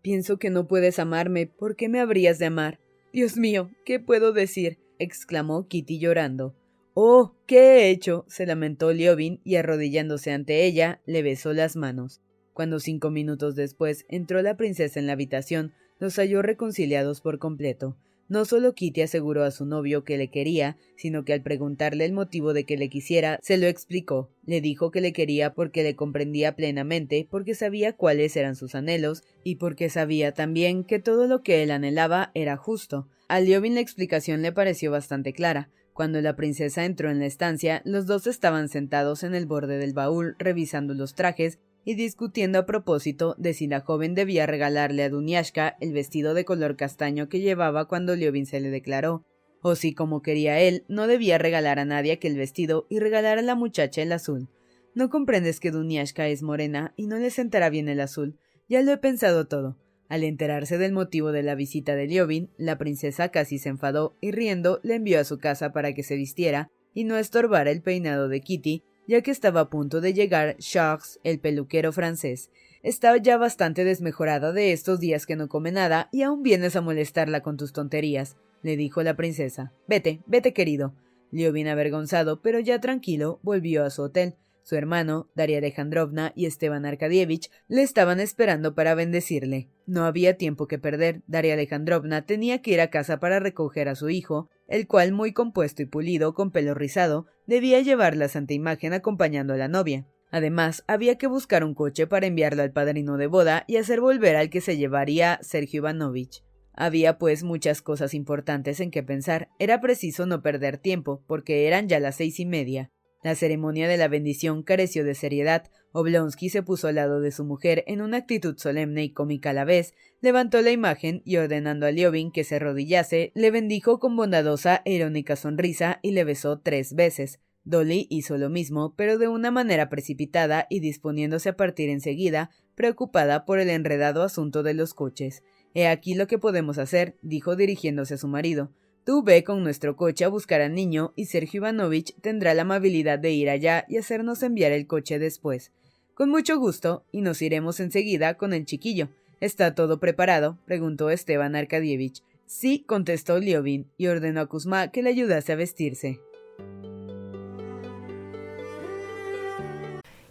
Pienso 0.00 0.38
que 0.38 0.48
no 0.48 0.66
puedes 0.66 0.98
amarme. 0.98 1.46
¿Por 1.46 1.76
qué 1.76 1.90
me 1.90 2.00
habrías 2.00 2.38
de 2.38 2.46
amar? 2.46 2.80
Dios 3.12 3.36
mío, 3.36 3.70
¿qué 3.84 4.00
puedo 4.00 4.32
decir? 4.32 4.78
exclamó 4.98 5.68
Kitty 5.68 5.98
llorando. 5.98 6.56
Oh, 6.94 7.34
¿qué 7.46 7.58
he 7.58 7.90
hecho? 7.90 8.24
se 8.26 8.46
lamentó 8.46 8.90
Liobin 8.90 9.42
y 9.44 9.56
arrodillándose 9.56 10.32
ante 10.32 10.64
ella, 10.64 11.02
le 11.04 11.20
besó 11.20 11.52
las 11.52 11.76
manos. 11.76 12.22
Cuando 12.54 12.80
cinco 12.80 13.10
minutos 13.10 13.54
después 13.54 14.06
entró 14.08 14.40
la 14.40 14.56
princesa 14.56 14.98
en 14.98 15.06
la 15.06 15.12
habitación, 15.12 15.74
los 15.98 16.16
halló 16.16 16.42
reconciliados 16.42 17.20
por 17.20 17.38
completo. 17.38 17.96
No 18.28 18.44
solo 18.44 18.74
Kitty 18.74 19.00
aseguró 19.00 19.42
a 19.42 19.50
su 19.50 19.64
novio 19.64 20.04
que 20.04 20.18
le 20.18 20.28
quería, 20.28 20.76
sino 20.96 21.24
que 21.24 21.32
al 21.32 21.42
preguntarle 21.42 22.04
el 22.04 22.12
motivo 22.12 22.52
de 22.52 22.64
que 22.64 22.76
le 22.76 22.90
quisiera, 22.90 23.38
se 23.42 23.56
lo 23.56 23.66
explicó. 23.66 24.30
Le 24.44 24.60
dijo 24.60 24.90
que 24.90 25.00
le 25.00 25.14
quería 25.14 25.54
porque 25.54 25.82
le 25.82 25.96
comprendía 25.96 26.54
plenamente, 26.54 27.26
porque 27.30 27.54
sabía 27.54 27.94
cuáles 27.94 28.36
eran 28.36 28.54
sus 28.54 28.74
anhelos, 28.74 29.22
y 29.44 29.56
porque 29.56 29.88
sabía 29.88 30.32
también 30.32 30.84
que 30.84 30.98
todo 30.98 31.26
lo 31.26 31.42
que 31.42 31.62
él 31.62 31.70
anhelaba 31.70 32.30
era 32.34 32.58
justo. 32.58 33.08
A 33.28 33.40
Liobin 33.40 33.74
la 33.74 33.80
explicación 33.80 34.42
le 34.42 34.52
pareció 34.52 34.90
bastante 34.90 35.32
clara. 35.32 35.70
Cuando 35.94 36.20
la 36.20 36.36
princesa 36.36 36.84
entró 36.84 37.10
en 37.10 37.18
la 37.18 37.26
estancia, 37.26 37.80
los 37.84 38.06
dos 38.06 38.26
estaban 38.26 38.68
sentados 38.68 39.22
en 39.22 39.34
el 39.34 39.46
borde 39.46 39.78
del 39.78 39.94
baúl 39.94 40.36
revisando 40.38 40.92
los 40.92 41.14
trajes 41.14 41.58
y 41.88 41.94
discutiendo 41.94 42.58
a 42.58 42.66
propósito 42.66 43.34
de 43.38 43.54
si 43.54 43.66
la 43.66 43.80
joven 43.80 44.14
debía 44.14 44.44
regalarle 44.44 45.04
a 45.04 45.08
Dunyashka 45.08 45.78
el 45.80 45.94
vestido 45.94 46.34
de 46.34 46.44
color 46.44 46.76
castaño 46.76 47.30
que 47.30 47.40
llevaba 47.40 47.88
cuando 47.88 48.14
Liobin 48.14 48.44
se 48.44 48.60
le 48.60 48.68
declaró, 48.68 49.24
o 49.62 49.74
si, 49.74 49.94
como 49.94 50.20
quería 50.20 50.60
él, 50.60 50.84
no 50.88 51.06
debía 51.06 51.38
regalar 51.38 51.78
a 51.78 51.86
nadie 51.86 52.12
aquel 52.12 52.36
vestido 52.36 52.86
y 52.90 52.98
regalar 52.98 53.38
a 53.38 53.42
la 53.42 53.54
muchacha 53.54 54.02
el 54.02 54.12
azul. 54.12 54.50
No 54.94 55.08
comprendes 55.08 55.60
que 55.60 55.70
Dunyashka 55.70 56.28
es 56.28 56.42
morena 56.42 56.92
y 56.94 57.06
no 57.06 57.16
le 57.16 57.30
sentará 57.30 57.70
bien 57.70 57.88
el 57.88 58.00
azul. 58.02 58.38
Ya 58.68 58.82
lo 58.82 58.92
he 58.92 58.98
pensado 58.98 59.46
todo. 59.46 59.78
Al 60.10 60.24
enterarse 60.24 60.76
del 60.76 60.92
motivo 60.92 61.32
de 61.32 61.42
la 61.42 61.54
visita 61.54 61.94
de 61.94 62.06
Liobin, 62.06 62.50
la 62.58 62.76
princesa 62.76 63.30
casi 63.30 63.58
se 63.58 63.70
enfadó 63.70 64.14
y 64.20 64.32
riendo 64.32 64.78
le 64.82 64.96
envió 64.96 65.20
a 65.20 65.24
su 65.24 65.38
casa 65.38 65.72
para 65.72 65.94
que 65.94 66.02
se 66.02 66.16
vistiera, 66.16 66.70
y 66.92 67.04
no 67.04 67.16
estorbara 67.16 67.70
el 67.70 67.80
peinado 67.80 68.28
de 68.28 68.42
Kitty, 68.42 68.84
ya 69.08 69.22
que 69.22 69.32
estaba 69.32 69.60
a 69.60 69.70
punto 69.70 70.00
de 70.00 70.12
llegar 70.12 70.56
Charles, 70.58 71.18
el 71.24 71.40
peluquero 71.40 71.92
francés. 71.92 72.50
Estaba 72.82 73.16
ya 73.16 73.38
bastante 73.38 73.82
desmejorada 73.82 74.52
de 74.52 74.72
estos 74.72 75.00
días 75.00 75.26
que 75.26 75.34
no 75.34 75.48
come 75.48 75.72
nada 75.72 76.08
y 76.12 76.22
aún 76.22 76.42
vienes 76.42 76.76
a 76.76 76.82
molestarla 76.82 77.42
con 77.42 77.56
tus 77.56 77.72
tonterías, 77.72 78.36
le 78.62 78.76
dijo 78.76 79.02
la 79.02 79.16
princesa. 79.16 79.72
Vete, 79.88 80.20
vete, 80.26 80.52
querido. 80.52 80.94
Liovin, 81.30 81.68
avergonzado, 81.68 82.40
pero 82.40 82.60
ya 82.60 82.80
tranquilo, 82.80 83.40
volvió 83.42 83.84
a 83.84 83.90
su 83.90 84.02
hotel. 84.02 84.36
Su 84.68 84.76
hermano, 84.76 85.30
Daria 85.34 85.56
Alejandrovna 85.56 86.34
y 86.36 86.44
Esteban 86.44 86.84
Arkadievich 86.84 87.50
le 87.68 87.80
estaban 87.80 88.20
esperando 88.20 88.74
para 88.74 88.94
bendecirle. 88.94 89.70
No 89.86 90.04
había 90.04 90.36
tiempo 90.36 90.68
que 90.68 90.78
perder. 90.78 91.22
Daria 91.26 91.54
Alejandrovna 91.54 92.26
tenía 92.26 92.60
que 92.60 92.72
ir 92.72 92.82
a 92.82 92.90
casa 92.90 93.18
para 93.18 93.40
recoger 93.40 93.88
a 93.88 93.94
su 93.94 94.10
hijo, 94.10 94.50
el 94.66 94.86
cual, 94.86 95.12
muy 95.12 95.32
compuesto 95.32 95.80
y 95.80 95.86
pulido, 95.86 96.34
con 96.34 96.50
pelo 96.50 96.74
rizado, 96.74 97.24
debía 97.46 97.80
llevar 97.80 98.14
la 98.14 98.28
santa 98.28 98.52
imagen 98.52 98.92
acompañando 98.92 99.54
a 99.54 99.56
la 99.56 99.68
novia. 99.68 100.06
Además, 100.30 100.84
había 100.86 101.16
que 101.16 101.28
buscar 101.28 101.64
un 101.64 101.72
coche 101.72 102.06
para 102.06 102.26
enviarlo 102.26 102.62
al 102.62 102.72
padrino 102.72 103.16
de 103.16 103.26
boda 103.26 103.64
y 103.68 103.78
hacer 103.78 104.02
volver 104.02 104.36
al 104.36 104.50
que 104.50 104.60
se 104.60 104.76
llevaría 104.76 105.38
Sergio 105.40 105.78
Ivanovich. 105.78 106.44
Había 106.74 107.16
pues 107.16 107.42
muchas 107.42 107.80
cosas 107.80 108.12
importantes 108.12 108.80
en 108.80 108.90
que 108.90 109.02
pensar. 109.02 109.48
Era 109.58 109.80
preciso 109.80 110.26
no 110.26 110.42
perder 110.42 110.76
tiempo, 110.76 111.24
porque 111.26 111.66
eran 111.66 111.88
ya 111.88 112.00
las 112.00 112.16
seis 112.16 112.38
y 112.38 112.44
media. 112.44 112.90
La 113.22 113.34
ceremonia 113.34 113.88
de 113.88 113.96
la 113.96 114.08
bendición 114.08 114.62
careció 114.62 115.04
de 115.04 115.14
seriedad. 115.14 115.70
Oblonsky 115.92 116.50
se 116.50 116.62
puso 116.62 116.88
al 116.88 116.94
lado 116.94 117.20
de 117.20 117.32
su 117.32 117.44
mujer 117.44 117.82
en 117.86 118.00
una 118.00 118.18
actitud 118.18 118.56
solemne 118.56 119.02
y 119.04 119.10
cómica 119.10 119.50
a 119.50 119.52
la 119.54 119.64
vez, 119.64 119.94
levantó 120.20 120.62
la 120.62 120.70
imagen 120.70 121.22
y 121.24 121.36
ordenando 121.36 121.86
a 121.86 121.90
Liobin 121.90 122.30
que 122.30 122.44
se 122.44 122.56
arrodillase, 122.56 123.32
le 123.34 123.50
bendijo 123.50 123.98
con 123.98 124.16
bondadosa 124.16 124.82
e 124.84 124.92
irónica 124.92 125.34
sonrisa 125.34 125.98
y 126.02 126.12
le 126.12 126.24
besó 126.24 126.60
tres 126.60 126.94
veces. 126.94 127.40
Dolly 127.64 128.06
hizo 128.08 128.38
lo 128.38 128.48
mismo, 128.48 128.94
pero 128.96 129.18
de 129.18 129.28
una 129.28 129.50
manera 129.50 129.88
precipitada 129.88 130.66
y 130.70 130.80
disponiéndose 130.80 131.50
a 131.50 131.56
partir 131.56 131.90
enseguida, 131.90 132.50
preocupada 132.74 133.44
por 133.44 133.58
el 133.58 133.68
enredado 133.68 134.22
asunto 134.22 134.62
de 134.62 134.74
los 134.74 134.94
coches. 134.94 135.42
He 135.74 135.86
aquí 135.86 136.14
lo 136.14 136.26
que 136.26 136.38
podemos 136.38 136.78
hacer, 136.78 137.16
dijo 137.20 137.56
dirigiéndose 137.56 138.14
a 138.14 138.18
su 138.18 138.28
marido. 138.28 138.72
Tú 139.08 139.22
ve 139.22 139.42
con 139.42 139.64
nuestro 139.64 139.96
coche 139.96 140.26
a 140.26 140.28
buscar 140.28 140.60
al 140.60 140.74
niño 140.74 141.14
y 141.16 141.24
Sergio 141.24 141.60
Ivanovich 141.60 142.14
tendrá 142.20 142.52
la 142.52 142.60
amabilidad 142.60 143.18
de 143.18 143.30
ir 143.30 143.48
allá 143.48 143.86
y 143.88 143.96
hacernos 143.96 144.42
enviar 144.42 144.70
el 144.70 144.86
coche 144.86 145.18
después. 145.18 145.72
Con 146.12 146.28
mucho 146.28 146.58
gusto, 146.58 147.04
y 147.10 147.22
nos 147.22 147.40
iremos 147.40 147.80
enseguida 147.80 148.34
con 148.34 148.52
el 148.52 148.66
chiquillo. 148.66 149.08
¿Está 149.40 149.74
todo 149.74 149.98
preparado? 149.98 150.58
preguntó 150.66 151.08
Esteban 151.08 151.56
Arkadievich. 151.56 152.22
Sí, 152.44 152.84
contestó 152.86 153.38
Liovin, 153.38 153.86
y 153.96 154.08
ordenó 154.08 154.42
a 154.42 154.46
Kuzma 154.46 154.88
que 154.88 155.02
le 155.02 155.08
ayudase 155.08 155.52
a 155.52 155.56
vestirse. 155.56 156.20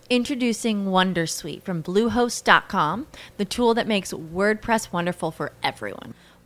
Introducing 0.09 0.85
Wondersuite 0.85 1.63
from 1.63 1.81
Bluehost.com, 1.81 3.07
the 3.37 3.45
tool 3.45 3.73
that 3.73 3.87
makes 3.87 4.13
WordPress 4.13 4.93
wonderful 4.93 5.31
for 5.31 5.51
everyone. 5.63 6.13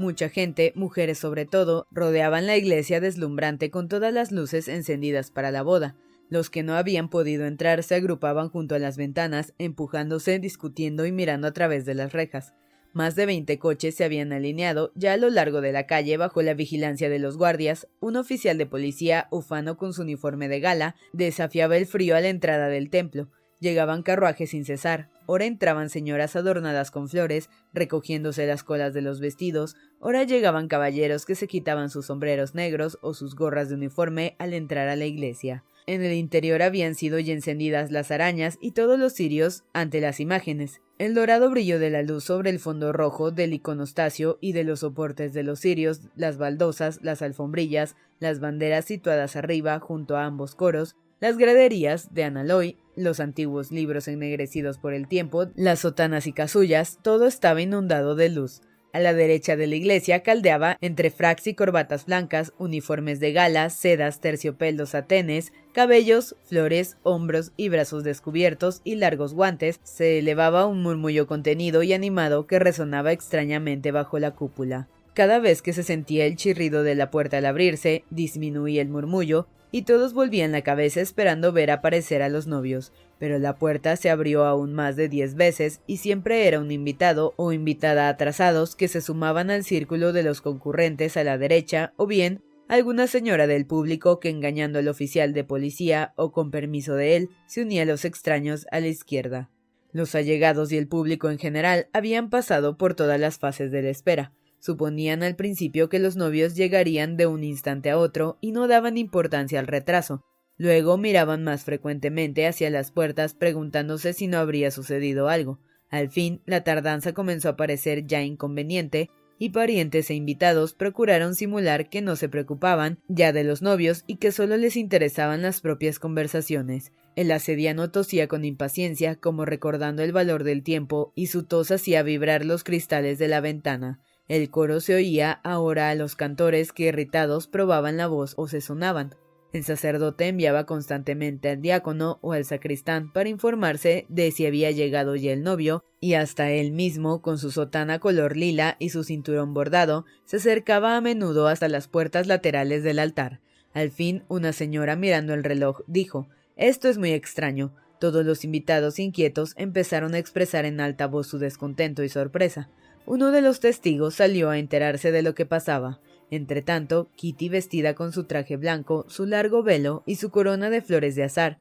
Mucha 0.00 0.30
gente, 0.30 0.72
mujeres 0.76 1.18
sobre 1.18 1.44
todo, 1.44 1.86
rodeaban 1.90 2.46
la 2.46 2.56
iglesia 2.56 3.00
deslumbrante 3.00 3.70
con 3.70 3.86
todas 3.86 4.14
las 4.14 4.32
luces 4.32 4.66
encendidas 4.66 5.30
para 5.30 5.50
la 5.50 5.60
boda. 5.62 5.94
Los 6.30 6.48
que 6.48 6.62
no 6.62 6.74
habían 6.74 7.10
podido 7.10 7.44
entrar 7.44 7.82
se 7.82 7.96
agrupaban 7.96 8.48
junto 8.48 8.74
a 8.74 8.78
las 8.78 8.96
ventanas, 8.96 9.52
empujándose, 9.58 10.38
discutiendo 10.38 11.04
y 11.04 11.12
mirando 11.12 11.48
a 11.48 11.52
través 11.52 11.84
de 11.84 11.94
las 11.94 12.14
rejas. 12.14 12.54
Más 12.92 13.14
de 13.14 13.24
veinte 13.24 13.58
coches 13.60 13.94
se 13.94 14.04
habían 14.04 14.32
alineado 14.32 14.90
ya 14.96 15.12
a 15.12 15.16
lo 15.16 15.30
largo 15.30 15.60
de 15.60 15.70
la 15.70 15.86
calle 15.86 16.16
bajo 16.16 16.42
la 16.42 16.54
vigilancia 16.54 17.08
de 17.08 17.20
los 17.20 17.36
guardias. 17.36 17.86
Un 18.00 18.16
oficial 18.16 18.58
de 18.58 18.66
policía, 18.66 19.28
ufano 19.30 19.76
con 19.76 19.92
su 19.92 20.02
uniforme 20.02 20.48
de 20.48 20.58
gala, 20.58 20.96
desafiaba 21.12 21.76
el 21.76 21.86
frío 21.86 22.16
a 22.16 22.20
la 22.20 22.28
entrada 22.28 22.68
del 22.68 22.90
templo. 22.90 23.28
Llegaban 23.60 24.02
carruajes 24.02 24.50
sin 24.50 24.64
cesar, 24.64 25.10
ora 25.26 25.44
entraban 25.44 25.90
señoras 25.90 26.34
adornadas 26.34 26.90
con 26.90 27.08
flores, 27.08 27.50
recogiéndose 27.74 28.46
las 28.46 28.64
colas 28.64 28.94
de 28.94 29.02
los 29.02 29.20
vestidos, 29.20 29.76
ora 30.00 30.24
llegaban 30.24 30.66
caballeros 30.66 31.26
que 31.26 31.34
se 31.34 31.46
quitaban 31.46 31.90
sus 31.90 32.06
sombreros 32.06 32.54
negros 32.54 32.98
o 33.02 33.12
sus 33.12 33.36
gorras 33.36 33.68
de 33.68 33.74
uniforme 33.74 34.34
al 34.38 34.54
entrar 34.54 34.88
a 34.88 34.96
la 34.96 35.04
iglesia. 35.04 35.62
En 35.86 36.02
el 36.02 36.12
interior 36.12 36.62
habían 36.62 36.94
sido 36.94 37.18
ya 37.18 37.32
encendidas 37.32 37.90
las 37.90 38.10
arañas 38.10 38.58
y 38.60 38.72
todos 38.72 38.98
los 38.98 39.14
cirios 39.14 39.64
ante 39.72 40.00
las 40.00 40.20
imágenes. 40.20 40.80
El 40.98 41.14
dorado 41.14 41.50
brillo 41.50 41.78
de 41.78 41.90
la 41.90 42.02
luz 42.02 42.24
sobre 42.24 42.50
el 42.50 42.58
fondo 42.58 42.92
rojo 42.92 43.30
del 43.30 43.54
iconostasio 43.54 44.38
y 44.40 44.52
de 44.52 44.64
los 44.64 44.80
soportes 44.80 45.32
de 45.32 45.42
los 45.42 45.60
cirios, 45.60 46.02
las 46.14 46.36
baldosas, 46.36 47.00
las 47.02 47.22
alfombrillas, 47.22 47.96
las 48.18 48.38
banderas 48.38 48.84
situadas 48.84 49.34
arriba 49.34 49.80
junto 49.80 50.16
a 50.16 50.26
ambos 50.26 50.54
coros, 50.54 50.96
las 51.20 51.36
graderías 51.36 52.12
de 52.14 52.24
Analoy, 52.24 52.76
los 52.96 53.20
antiguos 53.20 53.70
libros 53.70 54.08
ennegrecidos 54.08 54.78
por 54.78 54.94
el 54.94 55.08
tiempo, 55.08 55.46
las 55.54 55.80
sotanas 55.80 56.26
y 56.26 56.32
casullas, 56.32 56.98
todo 57.02 57.26
estaba 57.26 57.60
inundado 57.62 58.14
de 58.14 58.28
luz. 58.28 58.62
A 58.92 58.98
la 58.98 59.14
derecha 59.14 59.56
de 59.56 59.68
la 59.68 59.76
iglesia 59.76 60.24
caldeaba, 60.24 60.76
entre 60.80 61.10
fracs 61.10 61.46
y 61.46 61.54
corbatas 61.54 62.06
blancas, 62.06 62.52
uniformes 62.58 63.20
de 63.20 63.32
gala, 63.32 63.70
sedas, 63.70 64.20
terciopelos, 64.20 64.90
satenes, 64.90 65.52
cabellos, 65.72 66.34
flores, 66.42 66.96
hombros 67.04 67.52
y 67.56 67.68
brazos 67.68 68.02
descubiertos 68.02 68.80
y 68.82 68.96
largos 68.96 69.32
guantes, 69.32 69.78
se 69.84 70.18
elevaba 70.18 70.66
un 70.66 70.82
murmullo 70.82 71.28
contenido 71.28 71.84
y 71.84 71.92
animado 71.92 72.48
que 72.48 72.58
resonaba 72.58 73.12
extrañamente 73.12 73.92
bajo 73.92 74.18
la 74.18 74.32
cúpula. 74.32 74.88
Cada 75.14 75.38
vez 75.38 75.62
que 75.62 75.72
se 75.72 75.84
sentía 75.84 76.24
el 76.26 76.36
chirrido 76.36 76.82
de 76.82 76.96
la 76.96 77.12
puerta 77.12 77.38
al 77.38 77.46
abrirse, 77.46 78.04
disminuía 78.10 78.82
el 78.82 78.88
murmullo, 78.88 79.46
y 79.72 79.82
todos 79.82 80.14
volvían 80.14 80.52
la 80.52 80.62
cabeza 80.62 81.00
esperando 81.00 81.52
ver 81.52 81.70
aparecer 81.70 82.22
a 82.22 82.28
los 82.28 82.46
novios, 82.46 82.92
pero 83.18 83.38
la 83.38 83.56
puerta 83.56 83.96
se 83.96 84.10
abrió 84.10 84.44
aún 84.44 84.72
más 84.72 84.96
de 84.96 85.08
diez 85.08 85.34
veces 85.34 85.80
y 85.86 85.98
siempre 85.98 86.48
era 86.48 86.60
un 86.60 86.70
invitado 86.70 87.34
o 87.36 87.52
invitada 87.52 88.08
atrasados 88.08 88.76
que 88.76 88.88
se 88.88 89.00
sumaban 89.00 89.50
al 89.50 89.64
círculo 89.64 90.12
de 90.12 90.22
los 90.22 90.40
concurrentes 90.40 91.16
a 91.16 91.24
la 91.24 91.38
derecha 91.38 91.92
o 91.96 92.06
bien 92.06 92.42
alguna 92.68 93.08
señora 93.08 93.46
del 93.46 93.66
público 93.66 94.20
que 94.20 94.30
engañando 94.30 94.78
al 94.78 94.88
oficial 94.88 95.32
de 95.32 95.44
policía 95.44 96.12
o 96.16 96.32
con 96.32 96.50
permiso 96.50 96.94
de 96.94 97.16
él 97.16 97.30
se 97.46 97.62
unía 97.62 97.82
a 97.82 97.86
los 97.86 98.04
extraños 98.04 98.66
a 98.70 98.80
la 98.80 98.86
izquierda. 98.86 99.50
Los 99.92 100.14
allegados 100.14 100.70
y 100.70 100.76
el 100.76 100.86
público 100.86 101.30
en 101.30 101.38
general 101.38 101.88
habían 101.92 102.30
pasado 102.30 102.76
por 102.78 102.94
todas 102.94 103.18
las 103.18 103.38
fases 103.38 103.72
de 103.72 103.82
la 103.82 103.90
espera. 103.90 104.32
Suponían 104.60 105.22
al 105.22 105.36
principio 105.36 105.88
que 105.88 105.98
los 105.98 106.16
novios 106.16 106.54
llegarían 106.54 107.16
de 107.16 107.26
un 107.26 107.42
instante 107.42 107.90
a 107.90 107.98
otro 107.98 108.38
y 108.40 108.52
no 108.52 108.68
daban 108.68 108.98
importancia 108.98 109.58
al 109.58 109.66
retraso. 109.66 110.22
Luego 110.58 110.98
miraban 110.98 111.42
más 111.42 111.64
frecuentemente 111.64 112.46
hacia 112.46 112.68
las 112.68 112.90
puertas 112.90 113.32
preguntándose 113.32 114.12
si 114.12 114.26
no 114.26 114.38
habría 114.38 114.70
sucedido 114.70 115.28
algo. 115.28 115.58
Al 115.88 116.10
fin, 116.10 116.42
la 116.44 116.62
tardanza 116.62 117.14
comenzó 117.14 117.48
a 117.48 117.56
parecer 117.56 118.06
ya 118.06 118.22
inconveniente 118.22 119.10
y 119.38 119.50
parientes 119.50 120.10
e 120.10 120.14
invitados 120.14 120.74
procuraron 120.74 121.34
simular 121.34 121.88
que 121.88 122.02
no 122.02 122.14
se 122.14 122.28
preocupaban 122.28 122.98
ya 123.08 123.32
de 123.32 123.42
los 123.42 123.62
novios 123.62 124.04
y 124.06 124.16
que 124.16 124.32
solo 124.32 124.58
les 124.58 124.76
interesaban 124.76 125.40
las 125.40 125.62
propias 125.62 125.98
conversaciones. 125.98 126.92
El 127.16 127.32
asediano 127.32 127.90
tosía 127.90 128.28
con 128.28 128.44
impaciencia, 128.44 129.16
como 129.16 129.46
recordando 129.46 130.02
el 130.02 130.12
valor 130.12 130.44
del 130.44 130.62
tiempo, 130.62 131.12
y 131.16 131.28
su 131.28 131.44
tos 131.44 131.70
hacía 131.70 132.02
vibrar 132.02 132.44
los 132.44 132.64
cristales 132.64 133.18
de 133.18 133.28
la 133.28 133.40
ventana. 133.40 133.98
El 134.30 134.48
coro 134.48 134.78
se 134.78 134.94
oía 134.94 135.40
ahora 135.42 135.90
a 135.90 135.96
los 135.96 136.14
cantores 136.14 136.70
que 136.70 136.84
irritados 136.84 137.48
probaban 137.48 137.96
la 137.96 138.06
voz 138.06 138.34
o 138.36 138.46
se 138.46 138.60
sonaban. 138.60 139.16
El 139.52 139.64
sacerdote 139.64 140.28
enviaba 140.28 140.66
constantemente 140.66 141.48
al 141.48 141.60
diácono 141.60 142.20
o 142.22 142.32
al 142.32 142.44
sacristán 142.44 143.12
para 143.12 143.28
informarse 143.28 144.06
de 144.08 144.30
si 144.30 144.46
había 144.46 144.70
llegado 144.70 145.16
ya 145.16 145.32
el 145.32 145.42
novio, 145.42 145.82
y 145.98 146.14
hasta 146.14 146.52
él 146.52 146.70
mismo, 146.70 147.22
con 147.22 147.38
su 147.38 147.50
sotana 147.50 147.98
color 147.98 148.36
lila 148.36 148.76
y 148.78 148.90
su 148.90 149.02
cinturón 149.02 149.52
bordado, 149.52 150.04
se 150.26 150.36
acercaba 150.36 150.96
a 150.96 151.00
menudo 151.00 151.48
hasta 151.48 151.66
las 151.66 151.88
puertas 151.88 152.28
laterales 152.28 152.84
del 152.84 153.00
altar. 153.00 153.40
Al 153.74 153.90
fin, 153.90 154.22
una 154.28 154.52
señora 154.52 154.94
mirando 154.94 155.34
el 155.34 155.42
reloj 155.42 155.80
dijo 155.88 156.28
Esto 156.54 156.88
es 156.88 156.98
muy 156.98 157.10
extraño. 157.10 157.74
Todos 157.98 158.24
los 158.24 158.44
invitados 158.44 159.00
inquietos 159.00 159.54
empezaron 159.56 160.14
a 160.14 160.18
expresar 160.18 160.66
en 160.66 160.80
alta 160.80 161.08
voz 161.08 161.26
su 161.26 161.40
descontento 161.40 162.04
y 162.04 162.08
sorpresa. 162.08 162.70
Uno 163.06 163.30
de 163.30 163.42
los 163.42 163.60
testigos 163.60 164.14
salió 164.14 164.50
a 164.50 164.58
enterarse 164.58 165.12
de 165.12 165.22
lo 165.22 165.34
que 165.34 165.46
pasaba. 165.46 166.00
Entretanto, 166.30 167.08
Kitty, 167.16 167.48
vestida 167.48 167.94
con 167.94 168.12
su 168.12 168.24
traje 168.24 168.56
blanco, 168.56 169.04
su 169.08 169.26
largo 169.26 169.62
velo 169.62 170.02
y 170.06 170.16
su 170.16 170.30
corona 170.30 170.70
de 170.70 170.80
flores 170.80 171.16
de 171.16 171.24
azar, 171.24 171.58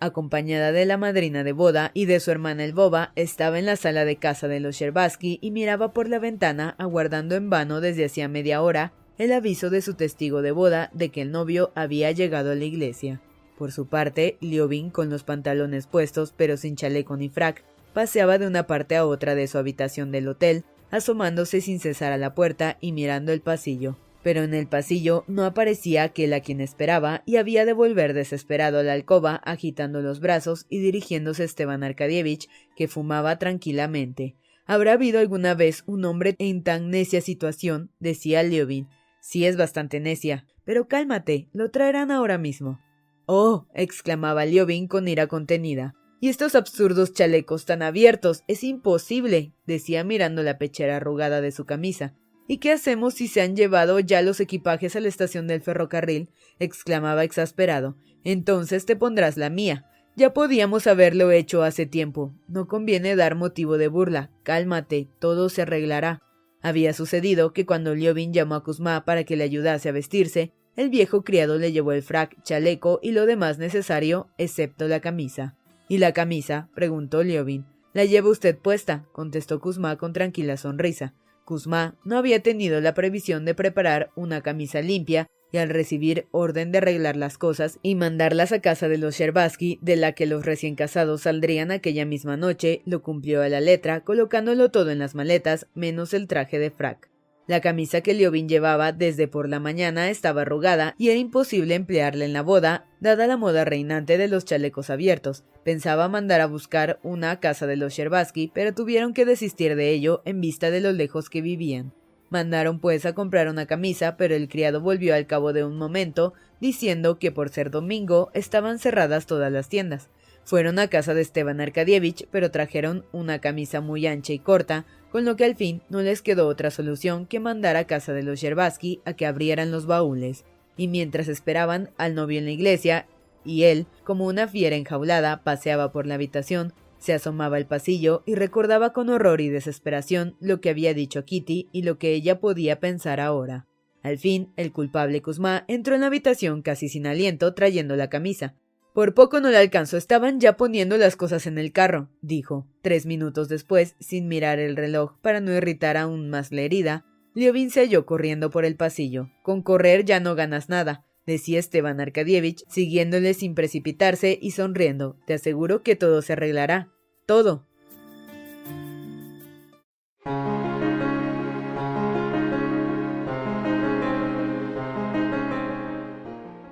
acompañada 0.00 0.72
de 0.72 0.86
la 0.86 0.96
madrina 0.96 1.44
de 1.44 1.52
boda 1.52 1.90
y 1.94 2.06
de 2.06 2.20
su 2.20 2.30
hermana 2.30 2.64
el 2.64 2.72
boba, 2.72 3.12
estaba 3.16 3.58
en 3.58 3.66
la 3.66 3.76
sala 3.76 4.04
de 4.04 4.16
casa 4.16 4.48
de 4.48 4.60
los 4.60 4.76
Sherbaski 4.76 5.38
y 5.42 5.50
miraba 5.50 5.92
por 5.92 6.08
la 6.08 6.18
ventana, 6.18 6.74
aguardando 6.78 7.34
en 7.34 7.50
vano 7.50 7.80
desde 7.80 8.04
hacía 8.04 8.28
media 8.28 8.62
hora 8.62 8.92
el 9.18 9.32
aviso 9.32 9.70
de 9.70 9.82
su 9.82 9.94
testigo 9.94 10.42
de 10.42 10.52
boda 10.52 10.90
de 10.94 11.08
que 11.08 11.22
el 11.22 11.32
novio 11.32 11.72
había 11.74 12.12
llegado 12.12 12.52
a 12.52 12.54
la 12.54 12.64
iglesia. 12.64 13.20
Por 13.56 13.72
su 13.72 13.86
parte, 13.86 14.38
Liobin, 14.40 14.90
con 14.90 15.10
los 15.10 15.24
pantalones 15.24 15.88
puestos 15.88 16.32
pero 16.36 16.56
sin 16.56 16.76
chaleco 16.76 17.16
ni 17.16 17.28
frac, 17.28 17.64
paseaba 17.92 18.38
de 18.38 18.46
una 18.46 18.66
parte 18.66 18.96
a 18.96 19.06
otra 19.06 19.34
de 19.34 19.46
su 19.46 19.58
habitación 19.58 20.12
del 20.12 20.28
hotel, 20.28 20.64
asomándose 20.90 21.60
sin 21.60 21.80
cesar 21.80 22.12
a 22.12 22.18
la 22.18 22.34
puerta 22.34 22.78
y 22.80 22.92
mirando 22.92 23.32
el 23.32 23.40
pasillo. 23.40 23.96
Pero 24.22 24.42
en 24.42 24.52
el 24.52 24.66
pasillo 24.66 25.24
no 25.26 25.44
aparecía 25.44 26.02
aquel 26.02 26.32
a 26.32 26.40
quien 26.40 26.60
esperaba 26.60 27.22
y 27.24 27.36
había 27.36 27.64
de 27.64 27.72
volver 27.72 28.14
desesperado 28.14 28.78
a 28.78 28.82
la 28.82 28.92
alcoba, 28.92 29.36
agitando 29.36 30.00
los 30.02 30.20
brazos 30.20 30.66
y 30.68 30.80
dirigiéndose 30.80 31.42
a 31.42 31.46
Esteban 31.46 31.82
Arkadievich, 31.82 32.48
que 32.76 32.88
fumaba 32.88 33.38
tranquilamente. 33.38 34.36
¿Habrá 34.66 34.92
habido 34.92 35.18
alguna 35.18 35.54
vez 35.54 35.82
un 35.86 36.04
hombre 36.04 36.34
en 36.38 36.62
tan 36.62 36.90
necia 36.90 37.20
situación? 37.20 37.90
decía 38.00 38.42
Liobin. 38.42 38.88
Sí 39.20 39.46
es 39.46 39.56
bastante 39.56 40.00
necia. 40.00 40.46
Pero 40.64 40.88
cálmate, 40.88 41.48
lo 41.54 41.70
traerán 41.70 42.10
ahora 42.10 42.36
mismo. 42.36 42.78
Oh. 43.24 43.66
exclamaba 43.72 44.44
Liobin 44.44 44.88
con 44.88 45.08
ira 45.08 45.26
contenida. 45.26 45.94
Y 46.20 46.28
estos 46.28 46.54
absurdos 46.54 47.12
chalecos 47.12 47.64
tan 47.64 47.82
abiertos. 47.82 48.42
Es 48.48 48.64
imposible. 48.64 49.52
decía 49.66 50.02
mirando 50.04 50.42
la 50.42 50.58
pechera 50.58 50.96
arrugada 50.96 51.40
de 51.40 51.52
su 51.52 51.64
camisa. 51.64 52.14
¿Y 52.48 52.58
qué 52.58 52.72
hacemos 52.72 53.14
si 53.14 53.28
se 53.28 53.42
han 53.42 53.54
llevado 53.54 54.00
ya 54.00 54.22
los 54.22 54.40
equipajes 54.40 54.96
a 54.96 55.00
la 55.00 55.08
estación 55.08 55.46
del 55.46 55.60
ferrocarril? 55.60 56.30
exclamaba 56.58 57.22
exasperado. 57.22 57.96
Entonces 58.24 58.86
te 58.86 58.96
pondrás 58.96 59.36
la 59.36 59.50
mía. 59.50 59.84
Ya 60.16 60.32
podíamos 60.32 60.86
haberlo 60.86 61.30
hecho 61.30 61.62
hace 61.62 61.86
tiempo. 61.86 62.34
No 62.48 62.66
conviene 62.66 63.14
dar 63.14 63.36
motivo 63.36 63.78
de 63.78 63.88
burla. 63.88 64.32
Cálmate, 64.42 65.08
todo 65.20 65.48
se 65.48 65.62
arreglará. 65.62 66.22
Había 66.60 66.92
sucedido 66.92 67.52
que 67.52 67.66
cuando 67.66 67.94
Liobin 67.94 68.32
llamó 68.32 68.56
a 68.56 68.64
Kuzma 68.64 69.04
para 69.04 69.22
que 69.22 69.36
le 69.36 69.44
ayudase 69.44 69.88
a 69.88 69.92
vestirse, 69.92 70.52
el 70.74 70.90
viejo 70.90 71.22
criado 71.22 71.58
le 71.58 71.70
llevó 71.70 71.92
el 71.92 72.02
frac, 72.02 72.42
chaleco 72.42 72.98
y 73.02 73.12
lo 73.12 73.26
demás 73.26 73.58
necesario, 73.58 74.28
excepto 74.38 74.88
la 74.88 75.00
camisa. 75.00 75.57
¿Y 75.88 75.98
la 75.98 76.12
camisa? 76.12 76.68
preguntó 76.74 77.22
Liobin. 77.22 77.66
La 77.94 78.04
lleva 78.04 78.28
usted 78.28 78.56
puesta, 78.56 79.06
contestó 79.12 79.60
Kuzma 79.60 79.96
con 79.96 80.12
tranquila 80.12 80.56
sonrisa. 80.56 81.14
Kuzma 81.44 81.96
no 82.04 82.18
había 82.18 82.42
tenido 82.42 82.80
la 82.80 82.92
previsión 82.92 83.44
de 83.46 83.54
preparar 83.54 84.10
una 84.14 84.42
camisa 84.42 84.82
limpia 84.82 85.26
y 85.50 85.56
al 85.56 85.70
recibir 85.70 86.26
orden 86.30 86.72
de 86.72 86.78
arreglar 86.78 87.16
las 87.16 87.38
cosas 87.38 87.78
y 87.82 87.94
mandarlas 87.94 88.52
a 88.52 88.60
casa 88.60 88.88
de 88.88 88.98
los 88.98 89.14
Sherbaski, 89.14 89.78
de 89.80 89.96
la 89.96 90.12
que 90.12 90.26
los 90.26 90.44
recién 90.44 90.74
casados 90.74 91.22
saldrían 91.22 91.70
aquella 91.70 92.04
misma 92.04 92.36
noche, 92.36 92.82
lo 92.84 93.02
cumplió 93.02 93.42
a 93.42 93.48
la 93.48 93.60
letra, 93.60 94.04
colocándolo 94.04 94.70
todo 94.70 94.90
en 94.90 94.98
las 94.98 95.14
maletas, 95.14 95.66
menos 95.74 96.12
el 96.12 96.26
traje 96.26 96.58
de 96.58 96.70
frac. 96.70 97.08
La 97.48 97.62
camisa 97.62 98.02
que 98.02 98.12
Liobin 98.12 98.46
llevaba 98.46 98.92
desde 98.92 99.26
por 99.26 99.48
la 99.48 99.58
mañana 99.58 100.10
estaba 100.10 100.42
arrugada 100.42 100.94
y 100.98 101.08
era 101.08 101.18
imposible 101.18 101.74
emplearla 101.74 102.26
en 102.26 102.34
la 102.34 102.42
boda, 102.42 102.84
dada 103.00 103.26
la 103.26 103.38
moda 103.38 103.64
reinante 103.64 104.18
de 104.18 104.28
los 104.28 104.44
chalecos 104.44 104.90
abiertos. 104.90 105.44
Pensaba 105.64 106.10
mandar 106.10 106.42
a 106.42 106.46
buscar 106.46 107.00
una 107.02 107.30
a 107.30 107.40
casa 107.40 107.66
de 107.66 107.76
los 107.76 107.94
Sherbaski, 107.94 108.52
pero 108.52 108.74
tuvieron 108.74 109.14
que 109.14 109.24
desistir 109.24 109.76
de 109.76 109.88
ello 109.88 110.20
en 110.26 110.42
vista 110.42 110.70
de 110.70 110.82
lo 110.82 110.92
lejos 110.92 111.30
que 111.30 111.40
vivían. 111.40 111.94
Mandaron 112.28 112.80
pues 112.80 113.06
a 113.06 113.14
comprar 113.14 113.48
una 113.48 113.64
camisa, 113.64 114.18
pero 114.18 114.34
el 114.34 114.50
criado 114.50 114.82
volvió 114.82 115.14
al 115.14 115.26
cabo 115.26 115.54
de 115.54 115.64
un 115.64 115.78
momento, 115.78 116.34
diciendo 116.60 117.18
que 117.18 117.32
por 117.32 117.48
ser 117.48 117.70
domingo 117.70 118.30
estaban 118.34 118.78
cerradas 118.78 119.24
todas 119.24 119.50
las 119.50 119.70
tiendas. 119.70 120.10
Fueron 120.48 120.78
a 120.78 120.88
casa 120.88 121.12
de 121.12 121.20
Esteban 121.20 121.60
Arkadievich, 121.60 122.26
pero 122.30 122.50
trajeron 122.50 123.04
una 123.12 123.38
camisa 123.38 123.82
muy 123.82 124.06
ancha 124.06 124.32
y 124.32 124.38
corta, 124.38 124.86
con 125.10 125.26
lo 125.26 125.36
que 125.36 125.44
al 125.44 125.56
fin 125.56 125.82
no 125.90 126.00
les 126.00 126.22
quedó 126.22 126.48
otra 126.48 126.70
solución 126.70 127.26
que 127.26 127.38
mandar 127.38 127.76
a 127.76 127.86
casa 127.86 128.14
de 128.14 128.22
los 128.22 128.40
Yerbaski 128.40 129.02
a 129.04 129.12
que 129.12 129.26
abrieran 129.26 129.70
los 129.70 129.84
baúles, 129.84 130.46
y 130.74 130.88
mientras 130.88 131.28
esperaban 131.28 131.90
al 131.98 132.14
novio 132.14 132.38
en 132.38 132.46
la 132.46 132.52
iglesia, 132.52 133.06
y 133.44 133.64
él, 133.64 133.86
como 134.04 134.24
una 134.24 134.48
fiera 134.48 134.74
enjaulada, 134.74 135.44
paseaba 135.44 135.92
por 135.92 136.06
la 136.06 136.14
habitación, 136.14 136.72
se 136.96 137.12
asomaba 137.12 137.58
al 137.58 137.66
pasillo 137.66 138.22
y 138.24 138.34
recordaba 138.34 138.94
con 138.94 139.10
horror 139.10 139.42
y 139.42 139.50
desesperación 139.50 140.34
lo 140.40 140.62
que 140.62 140.70
había 140.70 140.94
dicho 140.94 141.26
Kitty 141.26 141.68
y 141.72 141.82
lo 141.82 141.98
que 141.98 142.14
ella 142.14 142.40
podía 142.40 142.80
pensar 142.80 143.20
ahora. 143.20 143.66
Al 144.02 144.16
fin, 144.16 144.50
el 144.56 144.72
culpable 144.72 145.20
Kuzma 145.20 145.66
entró 145.68 145.94
en 145.94 146.00
la 146.00 146.06
habitación 146.06 146.62
casi 146.62 146.88
sin 146.88 147.06
aliento 147.06 147.52
trayendo 147.52 147.96
la 147.96 148.08
camisa. 148.08 148.54
Por 148.98 149.14
poco 149.14 149.40
no 149.40 149.48
le 149.50 149.58
alcanzó, 149.58 149.96
estaban 149.96 150.40
ya 150.40 150.56
poniendo 150.56 150.96
las 150.96 151.14
cosas 151.14 151.46
en 151.46 151.56
el 151.56 151.70
carro, 151.70 152.08
dijo. 152.20 152.66
Tres 152.82 153.06
minutos 153.06 153.48
después, 153.48 153.94
sin 154.00 154.26
mirar 154.26 154.58
el 154.58 154.74
reloj 154.74 155.12
para 155.22 155.40
no 155.40 155.52
irritar 155.52 155.96
aún 155.96 156.30
más 156.30 156.50
la 156.50 156.62
herida, 156.62 157.06
Liovin 157.32 157.70
se 157.70 157.78
halló 157.78 158.06
corriendo 158.06 158.50
por 158.50 158.64
el 158.64 158.74
pasillo. 158.74 159.30
Con 159.44 159.62
correr 159.62 160.04
ya 160.04 160.18
no 160.18 160.34
ganas 160.34 160.68
nada, 160.68 161.06
decía 161.26 161.60
Esteban 161.60 162.00
Arkadievich, 162.00 162.64
siguiéndole 162.66 163.34
sin 163.34 163.54
precipitarse 163.54 164.36
y 164.42 164.50
sonriendo. 164.50 165.16
Te 165.28 165.34
aseguro 165.34 165.84
que 165.84 165.94
todo 165.94 166.20
se 166.20 166.32
arreglará. 166.32 166.88
Todo. 167.24 167.68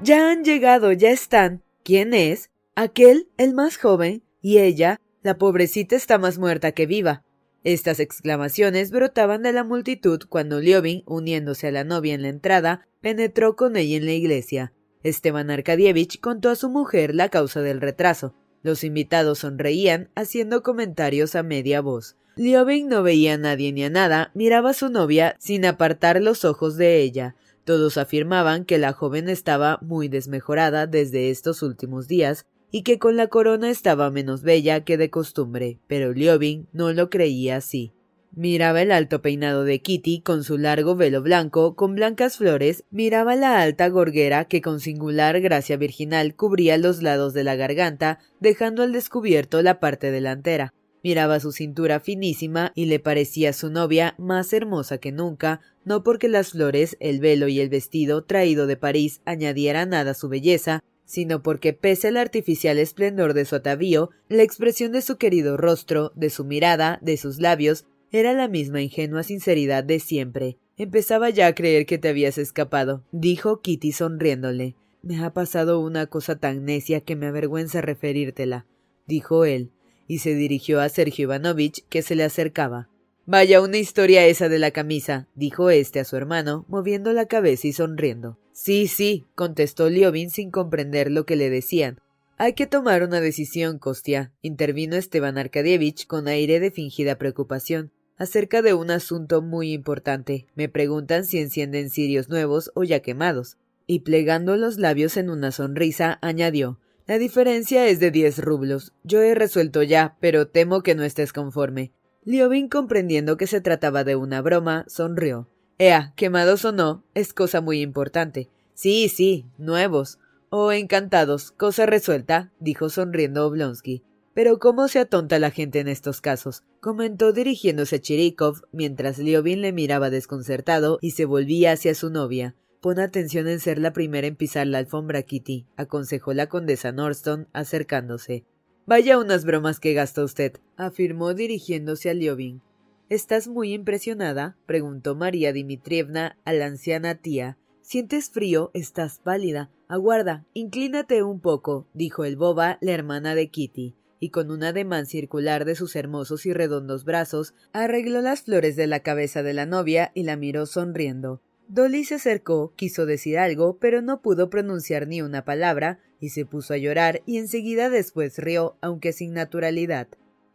Ya 0.03 0.33
han 0.33 0.43
llegado, 0.43 0.91
ya 0.91 1.11
están. 1.11 1.63
¿Quién 1.87 2.15
es? 2.15 2.51
Aquel, 2.75 3.29
el 3.37 3.55
más 3.55 3.77
joven, 3.77 4.25
y 4.43 4.59
ella, 4.59 5.01
la 5.23 5.39
pobrecita 5.39 5.95
está 5.95 6.19
más 6.19 6.37
muerta 6.37 6.73
que 6.73 6.85
viva. 6.85 7.23
Estas 7.63 8.01
exclamaciones 8.01 8.91
brotaban 8.91 9.45
de 9.45 9.53
la 9.53 9.63
multitud 9.63 10.19
cuando 10.29 10.59
Liobin, 10.59 11.05
uniéndose 11.07 11.69
a 11.69 11.71
la 11.71 11.85
novia 11.85 12.15
en 12.15 12.23
la 12.23 12.29
entrada, 12.29 12.89
penetró 13.01 13.55
con 13.55 13.77
ella 13.77 13.99
en 13.99 14.05
la 14.05 14.15
iglesia. 14.15 14.73
Esteban 15.05 15.49
Arkadievich 15.49 16.19
contó 16.19 16.51
a 16.51 16.57
su 16.57 16.71
mujer 16.71 17.15
la 17.15 17.29
causa 17.29 17.61
del 17.61 17.81
retraso. 17.81 18.35
Los 18.65 18.83
invitados 18.83 19.39
sonreían, 19.39 20.11
haciendo 20.17 20.65
comentarios 20.65 21.37
a 21.37 21.45
media 21.45 21.81
voz. 21.83 22.17
Liobin 22.35 22.89
no 22.89 23.05
veía 23.05 23.35
a 23.35 23.39
nadie 23.39 23.73
ni 23.73 23.85
a 23.85 23.91
nada, 23.91 24.33
miraba 24.35 24.71
a 24.71 24.75
su 24.75 24.89
novia 24.89 25.37
sin 25.39 25.65
apartar 25.65 26.21
los 26.21 26.45
ojos 26.45 26.77
de 26.77 27.01
ella. 27.01 27.37
Todos 27.67 27.99
afirmaban 27.99 28.65
que 28.65 28.79
la 28.79 28.93
joven 28.93 29.29
estaba 29.29 29.81
muy 29.83 30.07
desmejorada 30.07 30.87
desde 30.87 31.31
estos 31.31 31.65
últimos 31.65 32.07
días 32.07 32.47
y 32.71 32.85
que 32.85 33.01
con 33.01 33.17
la 33.17 33.27
corona 33.27 33.71
estaba 33.71 34.09
menos 34.09 34.43
bella 34.43 34.85
que 34.85 34.97
de 34.97 35.11
costumbre, 35.11 35.81
pero 35.89 36.13
Liobin 36.13 36.69
no 36.73 36.93
lo 36.93 37.11
creía 37.11 37.57
así. 37.57 37.93
Miraba 38.31 38.83
el 38.83 38.93
alto 38.93 39.21
peinado 39.21 39.65
de 39.65 39.81
Kitty 39.81 40.21
con 40.21 40.45
su 40.45 40.59
largo 40.59 40.95
velo 40.95 41.23
blanco 41.23 41.75
con 41.75 41.97
blancas 41.97 42.37
flores, 42.37 42.85
miraba 42.91 43.35
la 43.35 43.61
alta 43.61 43.89
gorguera 43.89 44.45
que 44.45 44.61
con 44.61 44.79
singular 44.79 45.41
gracia 45.41 45.77
virginal 45.77 46.37
cubría 46.37 46.79
los 46.79 47.03
lados 47.03 47.35
de 47.35 47.43
la 47.43 47.57
garganta, 47.57 48.21
dejando 48.39 48.85
al 48.85 48.93
descubierto 48.93 49.61
la 49.63 49.81
parte 49.81 50.13
delantera. 50.13 50.73
Miraba 51.07 51.39
su 51.39 51.53
cintura 51.53 52.01
finísima 52.01 52.73
y 52.75 52.87
le 52.87 52.99
parecía 52.99 53.53
su 53.53 53.71
novia 53.71 54.17
más 54.19 54.53
hermosa 54.53 54.99
que 54.99 55.13
nunca, 55.13 55.61
no 55.85 56.03
porque 56.03 56.29
las 56.29 56.51
flores, 56.51 56.97
el 56.99 57.21
velo 57.21 57.47
y 57.47 57.61
el 57.61 57.69
vestido 57.69 58.25
traído 58.25 58.67
de 58.67 58.77
París 58.77 59.21
añadieran 59.25 59.91
nada 59.91 60.11
a 60.11 60.15
su 60.15 60.29
belleza, 60.29 60.83
sino 61.05 61.45
porque 61.45 61.73
pese 61.73 62.09
al 62.09 62.17
artificial 62.17 62.77
esplendor 62.79 63.35
de 63.35 63.45
su 63.45 63.55
atavío, 63.55 64.11
la 64.29 64.43
expresión 64.43 64.91
de 64.91 65.01
su 65.01 65.17
querido 65.17 65.57
rostro, 65.57 66.11
de 66.17 66.29
su 66.29 66.45
mirada, 66.45 66.99
de 67.03 67.17
sus 67.19 67.39
labios, 67.39 67.85
era 68.11 68.33
la 68.33 68.49
misma 68.49 68.83
ingenua 68.83 69.23
sinceridad 69.23 69.85
de 69.85 70.01
siempre. 70.01 70.59
Empezaba 70.77 71.31
ya 71.31 71.47
a 71.47 71.55
creer 71.55 71.87
que 71.87 71.99
te 71.99 72.09
habías 72.09 72.37
escapado, 72.37 73.05
dijo 73.13 73.61
Kitty 73.61 73.93
sonriéndole. 73.93 74.75
Me 75.03 75.23
ha 75.23 75.33
pasado 75.33 75.79
una 75.79 76.09
cosa 76.09 76.41
tan 76.41 76.65
necia 76.65 77.01
que 77.01 77.15
me 77.15 77.29
avergüenza 77.29 77.81
referírtela, 77.81 78.67
dijo 79.07 79.45
él, 79.45 79.71
y 80.07 80.19
se 80.19 80.35
dirigió 80.35 80.81
a 80.81 80.89
Sergio 80.89 81.25
Ivanovich, 81.25 81.85
que 81.89 82.03
se 82.03 82.15
le 82.15 82.25
acercaba. 82.25 82.89
Vaya 83.29 83.61
una 83.61 83.79
historia 83.79 84.25
esa 84.27 84.49
de 84.49 84.61
la 84.61 84.71
camisa, 84.71 85.27
dijo 85.35 85.71
éste 85.71 85.99
a 85.99 86.05
su 86.05 86.17
hermano, 86.17 86.65
moviendo 86.69 87.13
la 87.13 87.27
cabeza 87.27 87.67
y 87.67 87.73
sonriendo. 87.73 88.39
Sí, 88.53 88.87
sí, 88.87 89.27
contestó 89.35 89.91
Liovin 89.91 90.31
sin 90.31 90.51
comprender 90.51 91.11
lo 91.11 91.27
que 91.27 91.35
le 91.35 91.51
decían. 91.51 91.99
Hay 92.39 92.53
que 92.53 92.67
tomar 92.67 93.03
una 93.03 93.21
decisión, 93.21 93.79
Kostia, 93.79 94.33
intervino 94.43 94.95
Esteban 94.95 95.39
Arkadievich 95.39 96.07
con 96.07 96.29
aire 96.29 96.61
de 96.61 96.71
fingida 96.71 97.17
preocupación. 97.17 97.91
Acerca 98.17 98.63
de 98.63 98.75
un 98.75 98.91
asunto 98.91 99.43
muy 99.43 99.73
importante. 99.73 100.47
Me 100.55 100.69
preguntan 100.69 101.25
si 101.25 101.39
encienden 101.39 101.91
cirios 101.91 102.29
nuevos 102.29 102.71
o 102.75 102.85
ya 102.85 103.01
quemados. 103.01 103.57
Y 103.87 104.01
plegando 104.01 104.57
los 104.57 104.79
labios 104.79 105.17
en 105.17 105.31
una 105.31 105.51
sonrisa, 105.51 106.19
añadió 106.23 106.79
La 107.07 107.19
diferencia 107.19 107.87
es 107.87 108.01
de 108.01 108.11
diez 108.11 108.39
rublos. 108.39 108.93
Yo 109.05 109.23
he 109.23 109.37
resuelto 109.37 109.85
ya, 109.85 110.17
pero 110.19 110.49
temo 110.49 110.83
que 110.83 110.97
no 110.97 111.05
estés 111.05 111.33
conforme. 111.33 111.93
Liobin, 112.25 112.69
comprendiendo 112.69 113.37
que 113.37 113.47
se 113.47 113.61
trataba 113.61 114.03
de 114.03 114.17
una 114.17 114.43
broma, 114.43 114.85
sonrió. 114.89 115.49
Ea, 115.79 116.13
quemados 116.17 116.65
o 116.65 116.73
no, 116.73 117.05
es 117.15 117.33
cosa 117.33 117.61
muy 117.61 117.81
importante. 117.81 118.51
Sí, 118.75 119.09
sí, 119.09 119.47
nuevos. 119.57 120.19
Oh, 120.49 120.73
encantados, 120.73 121.53
cosa 121.53 121.87
resuelta, 121.87 122.51
dijo 122.59 122.89
sonriendo 122.89 123.47
Oblonsky. 123.47 124.03
Pero 124.35 124.59
cómo 124.59 124.89
se 124.89 124.99
atonta 124.99 125.39
la 125.39 125.53
gente 125.53 125.79
en 125.79 125.87
estos 125.87 126.21
casos, 126.21 126.65
comentó 126.81 127.33
dirigiéndose 127.33 127.97
a 127.97 128.01
Chirikov 128.01 128.63
mientras 128.73 129.19
Liobin 129.19 129.61
le 129.61 129.73
miraba 129.73 130.11
desconcertado 130.11 130.99
y 131.01 131.13
se 131.13 131.25
volvía 131.25 131.71
hacia 131.71 131.95
su 131.95 132.11
novia. 132.11 132.57
Pon 132.87 133.01
atención 133.01 133.49
en 133.49 133.59
ser 133.59 133.81
la 133.81 133.93
primera 133.93 134.29
en 134.29 134.37
pisar 134.37 134.65
la 134.69 134.79
alfombra, 134.79 135.23
Kitty, 135.23 135.67
aconsejó 135.77 136.35
la 136.35 136.49
condesa 136.49 136.93
Norston, 136.93 137.49
acercándose. 137.53 138.45
Vaya 138.87 139.19
unas 139.19 139.45
bromas 139.45 139.81
que 139.81 139.93
gasta 139.93 140.23
usted, 140.23 140.61
afirmó 140.77 141.35
dirigiéndose 141.35 142.11
a 142.11 142.15
Liobin. 142.15 142.63
¿Estás 143.09 143.49
muy 143.49 143.73
impresionada? 143.73 144.57
preguntó 144.67 145.17
María 145.17 145.53
Dimitrievna 145.53 146.39
a 146.45 146.53
la 146.53 146.67
anciana 146.67 147.17
tía. 147.17 147.59
¿Sientes 147.81 148.31
frío? 148.31 148.71
Estás 148.73 149.19
pálida. 149.19 149.69
Aguarda, 149.89 150.47
inclínate 150.55 151.25
un 151.25 151.41
poco, 151.41 151.89
dijo 151.93 152.25
el 152.25 152.37
boba, 152.37 152.79
la 152.81 152.93
hermana 152.93 153.35
de 153.35 153.51
Kitty, 153.51 153.97
y 154.21 154.31
con 154.31 154.53
un 154.53 154.63
ademán 154.63 155.07
circular 155.07 155.65
de 155.65 155.75
sus 155.75 155.97
hermosos 155.97 156.47
y 156.47 156.53
redondos 156.53 157.05
brazos, 157.05 157.53
arregló 157.73 158.21
las 158.21 158.43
flores 158.43 158.77
de 158.77 158.87
la 158.87 159.01
cabeza 159.01 159.43
de 159.43 159.55
la 159.55 159.67
novia 159.67 160.13
y 160.15 160.23
la 160.23 160.37
miró 160.37 160.67
sonriendo. 160.67 161.43
Dolly 161.69 162.05
se 162.05 162.15
acercó, 162.15 162.73
quiso 162.77 163.07
decir 163.07 163.39
algo, 163.39 163.79
pero 163.79 164.01
no 164.01 164.23
pudo 164.23 164.51
pronunciar 164.51 165.09
ni 165.09 165.21
una 165.21 165.45
palabra, 165.45 165.99
y 166.21 166.29
se 166.29 166.47
puso 166.47 166.75
a 166.75 166.77
llorar, 166.77 167.23
y 167.27 167.39
enseguida 167.39 167.91
después 167.91 168.39
rió, 168.39 168.77
aunque 168.81 169.13
sin 169.13 169.33
naturalidad. 169.33 170.07